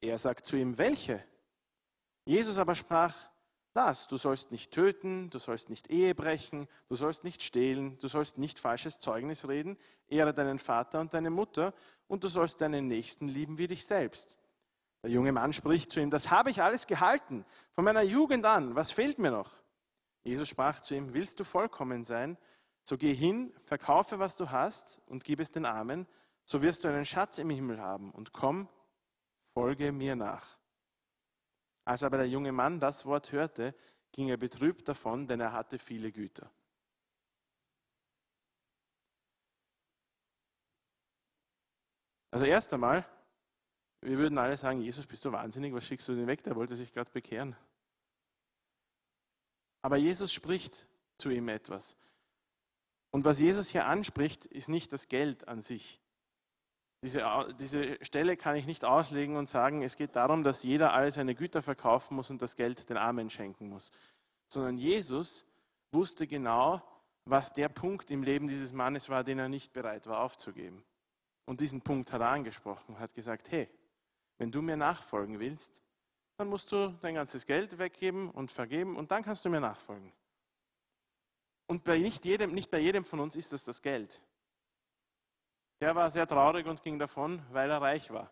[0.00, 1.24] Er sagt zu ihm, welche?
[2.24, 3.16] Jesus aber sprach,
[3.72, 8.06] das, du sollst nicht töten, du sollst nicht Ehe brechen, du sollst nicht stehlen, du
[8.06, 9.76] sollst nicht falsches Zeugnis reden,
[10.06, 11.74] ehre deinen Vater und deine Mutter
[12.06, 14.38] und du sollst deinen Nächsten lieben wie dich selbst.
[15.04, 17.44] Der junge Mann spricht zu ihm, das habe ich alles gehalten,
[17.74, 19.52] von meiner Jugend an, was fehlt mir noch?
[20.22, 22.38] Jesus sprach zu ihm, willst du vollkommen sein?
[22.84, 26.08] So geh hin, verkaufe, was du hast und gib es den Armen,
[26.46, 28.66] so wirst du einen Schatz im Himmel haben und komm,
[29.52, 30.58] folge mir nach.
[31.84, 33.74] Als aber der junge Mann das Wort hörte,
[34.10, 36.50] ging er betrübt davon, denn er hatte viele Güter.
[42.30, 43.06] Also erst einmal
[44.04, 46.42] wir würden alle sagen, Jesus, bist du wahnsinnig, was schickst du den weg?
[46.42, 47.56] Der wollte sich gerade bekehren.
[49.82, 50.88] Aber Jesus spricht
[51.18, 51.96] zu ihm etwas.
[53.10, 56.00] Und was Jesus hier anspricht, ist nicht das Geld an sich.
[57.02, 57.22] Diese,
[57.60, 61.34] diese Stelle kann ich nicht auslegen und sagen, es geht darum, dass jeder all seine
[61.34, 63.92] Güter verkaufen muss und das Geld den Armen schenken muss.
[64.48, 65.46] Sondern Jesus
[65.92, 66.82] wusste genau,
[67.24, 70.84] was der Punkt im Leben dieses Mannes war, den er nicht bereit war aufzugeben.
[71.44, 73.68] Und diesen Punkt hat er angesprochen, hat gesagt, hey,
[74.38, 75.82] wenn du mir nachfolgen willst,
[76.36, 80.12] dann musst du dein ganzes Geld weggeben und vergeben und dann kannst du mir nachfolgen.
[81.66, 84.20] Und bei nicht jedem, nicht bei jedem von uns ist das das Geld.
[85.80, 88.30] Der war sehr traurig und ging davon, weil er reich war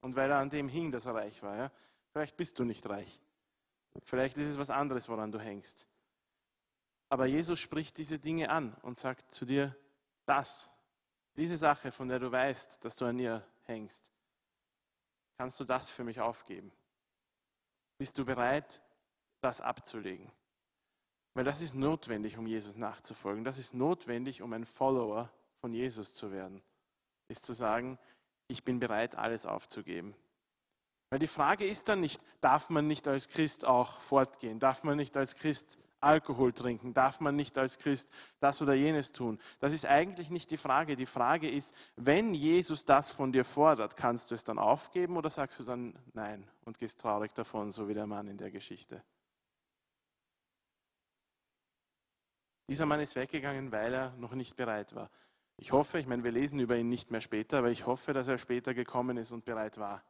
[0.00, 1.56] und weil er an dem hing, dass er reich war.
[1.56, 1.72] Ja?
[2.12, 3.20] Vielleicht bist du nicht reich.
[4.04, 5.88] Vielleicht ist es was anderes, woran du hängst.
[7.08, 9.74] Aber Jesus spricht diese Dinge an und sagt zu dir,
[10.26, 10.70] das,
[11.36, 14.12] diese Sache, von der du weißt, dass du an ihr hängst,
[15.38, 16.72] Kannst du das für mich aufgeben?
[17.98, 18.82] Bist du bereit,
[19.40, 20.30] das abzulegen?
[21.34, 23.44] Weil das ist notwendig, um Jesus nachzufolgen.
[23.44, 25.30] Das ist notwendig, um ein Follower
[25.60, 26.60] von Jesus zu werden.
[27.28, 27.98] Ist zu sagen,
[28.48, 30.16] ich bin bereit, alles aufzugeben.
[31.10, 34.58] Weil die Frage ist dann nicht, darf man nicht als Christ auch fortgehen?
[34.58, 36.94] Darf man nicht als Christ Alkohol trinken?
[36.94, 39.38] Darf man nicht als Christ das oder jenes tun?
[39.58, 40.96] Das ist eigentlich nicht die Frage.
[40.96, 45.30] Die Frage ist, wenn Jesus das von dir fordert, kannst du es dann aufgeben oder
[45.30, 49.02] sagst du dann nein und gehst traurig davon, so wie der Mann in der Geschichte?
[52.68, 55.10] Dieser Mann ist weggegangen, weil er noch nicht bereit war.
[55.56, 58.28] Ich hoffe, ich meine, wir lesen über ihn nicht mehr später, aber ich hoffe, dass
[58.28, 60.04] er später gekommen ist und bereit war.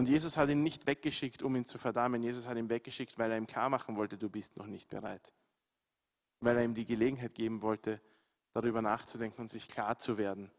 [0.00, 2.22] Und Jesus hat ihn nicht weggeschickt, um ihn zu verdammen.
[2.22, 5.34] Jesus hat ihn weggeschickt, weil er ihm klar machen wollte, du bist noch nicht bereit.
[6.40, 8.00] Weil er ihm die Gelegenheit geben wollte,
[8.54, 10.50] darüber nachzudenken und sich klar zu werden,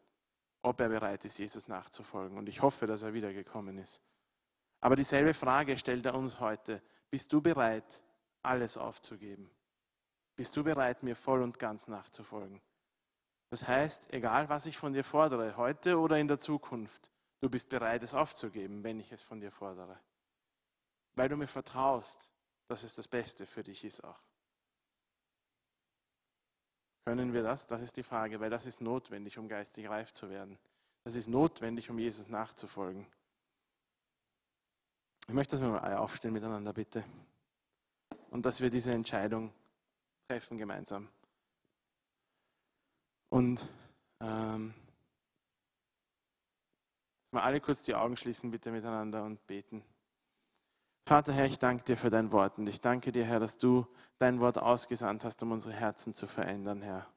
[0.62, 2.38] ob er bereit ist, Jesus nachzufolgen.
[2.38, 4.04] Und ich hoffe, dass er wiedergekommen ist.
[4.80, 6.80] Aber dieselbe Frage stellt er uns heute.
[7.10, 8.04] Bist du bereit,
[8.44, 9.50] alles aufzugeben?
[10.36, 12.62] Bist du bereit, mir voll und ganz nachzufolgen?
[13.50, 17.12] Das heißt, egal was ich von dir fordere, heute oder in der Zukunft,
[17.42, 20.00] du bist bereit, es aufzugeben, wenn ich es von dir fordere.
[21.16, 22.32] Weil du mir vertraust,
[22.68, 24.20] dass es das Beste für dich ist auch.
[27.06, 27.68] Können wir das?
[27.68, 30.58] Das ist die Frage, weil das ist notwendig, um geistig reif zu werden.
[31.04, 33.08] Das ist notwendig, um Jesus nachzufolgen.
[35.28, 37.04] Ich möchte, dass wir mal aufstehen miteinander, bitte.
[38.30, 39.52] Und dass wir diese Entscheidung
[40.28, 41.10] treffen gemeinsam.
[43.30, 43.68] Und
[44.20, 44.74] ähm,
[47.32, 49.84] wir alle kurz die Augen schließen, bitte miteinander und beten.
[51.08, 53.88] Vater Herr, ich danke dir für dein Wort und ich danke dir, Herr, dass du
[54.20, 57.08] dein Wort ausgesandt hast, um unsere Herzen zu verändern, Herr.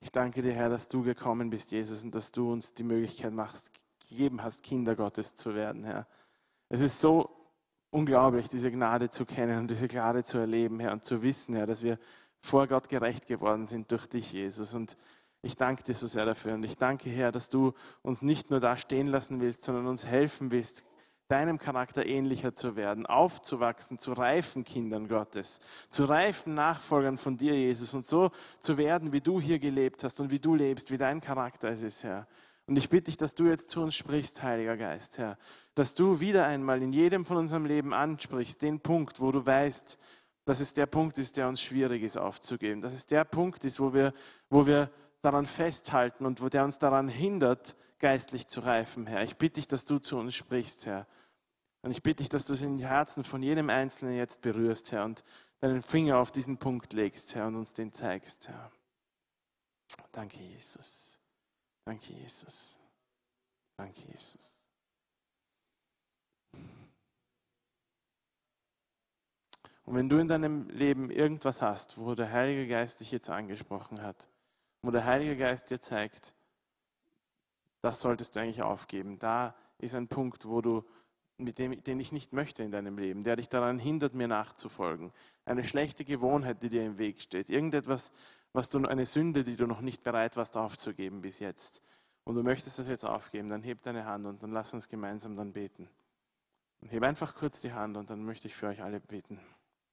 [0.00, 3.32] Ich danke dir, Herr, dass du gekommen bist, Jesus, und dass du uns die Möglichkeit
[3.32, 3.72] machst,
[4.08, 6.06] gegeben hast, Kinder Gottes zu werden, Herr.
[6.68, 7.30] Es ist so
[7.90, 11.66] unglaublich, diese Gnade zu kennen und diese Gnade zu erleben, Herr, und zu wissen, Herr,
[11.66, 11.98] dass wir
[12.40, 14.74] vor Gott gerecht geworden sind durch dich, Jesus.
[14.74, 14.96] Und
[15.42, 17.72] ich danke dir so sehr dafür und ich danke, Herr, dass du
[18.02, 20.84] uns nicht nur da stehen lassen willst, sondern uns helfen willst,
[21.28, 27.54] deinem Charakter ähnlicher zu werden, aufzuwachsen zu reifen Kindern Gottes, zu reifen Nachfolgern von dir,
[27.54, 28.30] Jesus, und so
[28.60, 31.82] zu werden, wie du hier gelebt hast und wie du lebst, wie dein Charakter es
[31.82, 32.28] ist, Herr.
[32.66, 35.38] Und ich bitte dich, dass du jetzt zu uns sprichst, Heiliger Geist, Herr,
[35.74, 39.98] dass du wieder einmal in jedem von unserem Leben ansprichst, den Punkt, wo du weißt,
[40.44, 43.80] dass es der Punkt ist, der uns schwierig ist aufzugeben, dass es der Punkt ist,
[43.80, 44.12] wo wir,
[44.50, 44.90] wo wir
[45.22, 49.22] daran festhalten und wo der uns daran hindert, geistlich zu reifen, Herr.
[49.22, 51.06] Ich bitte dich, dass du zu uns sprichst, Herr.
[51.82, 54.92] Und ich bitte dich, dass du es in die Herzen von jedem Einzelnen jetzt berührst,
[54.92, 55.24] Herr, und
[55.60, 58.70] deinen Finger auf diesen Punkt legst, Herr, und uns den zeigst, Herr.
[60.10, 61.20] Danke, Jesus.
[61.84, 62.78] Danke, Jesus.
[63.76, 64.62] Danke, Jesus.
[69.84, 74.02] Und wenn du in deinem Leben irgendwas hast, wo der Heilige Geist dich jetzt angesprochen
[74.02, 74.28] hat,
[74.82, 76.34] wo der Heilige Geist dir zeigt,
[77.80, 79.18] das solltest du eigentlich aufgeben.
[79.18, 80.84] Da ist ein Punkt, wo du,
[81.38, 85.12] mit dem, den ich nicht möchte in deinem Leben, der dich daran hindert, mir nachzufolgen.
[85.44, 87.50] Eine schlechte Gewohnheit, die dir im Weg steht.
[87.50, 88.12] Irgendetwas,
[88.52, 91.82] was du, eine Sünde, die du noch nicht bereit warst aufzugeben bis jetzt.
[92.24, 95.36] Und du möchtest das jetzt aufgeben, dann heb deine Hand und dann lass uns gemeinsam
[95.36, 95.88] dann beten.
[96.80, 99.40] Und heb einfach kurz die Hand und dann möchte ich für euch alle beten.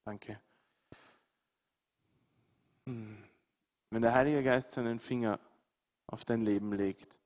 [0.04, 0.40] Danke.
[2.86, 3.29] Hm.
[3.90, 5.40] Wenn der Heilige Geist seinen Finger
[6.08, 7.20] auf dein Leben legt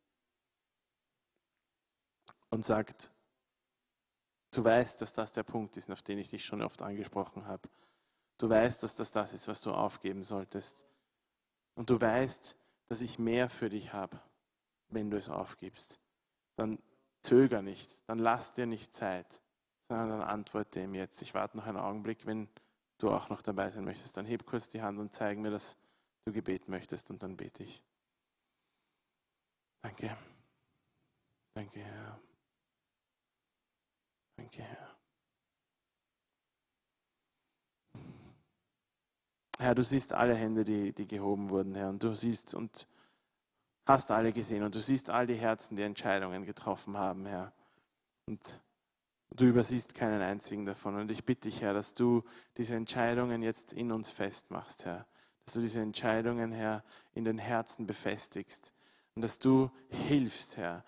[2.49, 3.11] und sagt,
[4.51, 7.70] du weißt, dass das der Punkt ist, auf den ich dich schon oft angesprochen habe.
[8.38, 10.88] Du weißt, dass das das ist, was du aufgeben solltest.
[11.76, 12.57] Und du weißt,
[12.89, 14.20] dass ich mehr für dich habe,
[14.89, 15.99] wenn du es aufgibst.
[16.55, 16.80] Dann
[17.22, 19.41] zöger nicht, dann lass dir nicht Zeit,
[19.88, 21.22] sondern dann antworte ihm jetzt.
[21.22, 22.49] Ich warte noch einen Augenblick, wenn
[22.99, 24.18] du auch noch dabei sein möchtest.
[24.18, 25.78] Dann heb kurz die Hand und zeig mir, dass
[26.26, 27.84] du Gebet möchtest und dann bete ich.
[29.82, 30.15] Danke.
[31.55, 32.19] Danke, Herr.
[34.38, 34.97] Danke, Herr.
[39.59, 42.88] Herr, du siehst alle Hände, die, die gehoben wurden, Herr, und du siehst und
[43.86, 47.53] hast alle gesehen und du siehst all die Herzen, die Entscheidungen getroffen haben, Herr.
[48.26, 48.59] Und
[49.32, 50.95] du übersiehst keinen einzigen davon.
[50.95, 52.24] Und ich bitte dich, Herr, dass du
[52.57, 55.05] diese Entscheidungen jetzt in uns festmachst, Herr
[55.46, 56.84] dass du diese Entscheidungen, Herr,
[57.14, 58.74] in den Herzen befestigst
[59.16, 60.84] und dass du hilfst, Herr,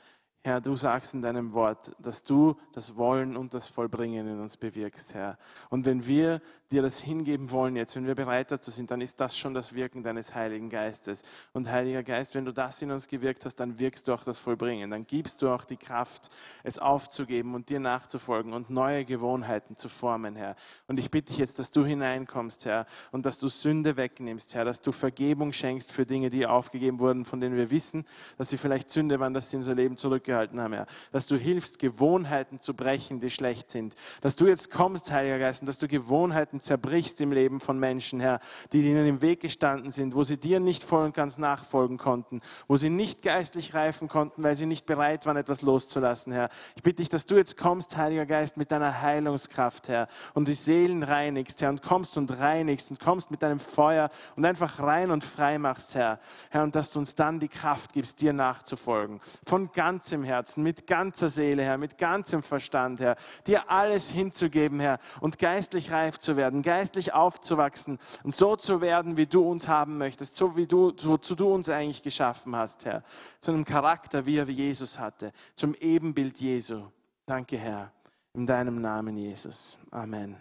[0.45, 4.58] Herr, du sagst in deinem Wort, dass du das Wollen und das Vollbringen in uns
[4.58, 5.39] bewirkst, Herr.
[5.72, 6.39] Und wenn wir
[6.72, 9.76] dir das hingeben wollen jetzt, wenn wir bereit dazu sind, dann ist das schon das
[9.76, 11.24] Wirken deines Heiligen Geistes.
[11.53, 14.39] Und Heiliger Geist, wenn du das in uns gewirkt hast, dann wirkst du auch das
[14.39, 14.89] Vollbringen.
[14.89, 16.32] Dann gibst du auch die Kraft,
[16.63, 20.55] es aufzugeben und dir nachzufolgen und neue Gewohnheiten zu formen, Herr.
[20.88, 24.66] Und ich bitte dich jetzt, dass du hineinkommst, Herr, und dass du Sünde wegnimmst, Herr,
[24.66, 28.05] dass du Vergebung schenkst für Dinge, die aufgegeben wurden, von denen wir wissen,
[28.38, 30.88] dass sie vielleicht Sünde waren, dass sie unser Leben zurückgehalten haben, Herr.
[31.11, 33.95] Dass du hilfst, Gewohnheiten zu brechen, die schlecht sind.
[34.22, 37.80] Dass du jetzt kommst, Heiliger Geist, und dass du Gewohnheiten Gewohnheiten zerbrichst im Leben von
[37.80, 38.39] Menschen, Herr,
[38.72, 42.41] die ihnen im Weg gestanden sind, wo sie dir nicht voll und ganz nachfolgen konnten,
[42.68, 46.49] wo sie nicht geistlich reifen konnten, weil sie nicht bereit waren, etwas loszulassen, Herr.
[46.76, 50.53] Ich bitte dich, dass du jetzt kommst, Heiliger Geist, mit deiner Heilungskraft, Herr, und die
[50.53, 55.12] Seelen reinigst, Herr, und kommst und reinigst und kommst mit deinem Feuer und einfach rein
[55.12, 56.20] und frei machst, Herr.
[56.49, 59.20] Herr, und dass du uns dann die Kraft gibst, dir nachzufolgen.
[59.45, 63.16] Von ganzem Herzen, mit ganzer Seele, Herr, mit ganzem Verstand, Herr.
[63.47, 69.17] Dir alles hinzugeben, Herr, und geistlich reif zu werden, geistlich aufzuwachsen und so zu werden,
[69.17, 73.03] wie du uns haben möchtest, so wie du, wozu du uns eigentlich geschaffen hast, Herr.
[73.39, 76.83] Zu einem Charakter, wie er Jesus hatte, zum Ebenbild Jesu.
[77.25, 77.91] Danke, Herr.
[78.33, 79.77] In deinem Namen, Jesus.
[79.91, 80.35] Amen.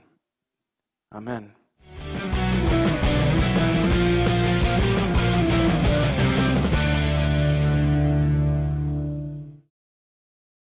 [1.10, 1.54] Amen.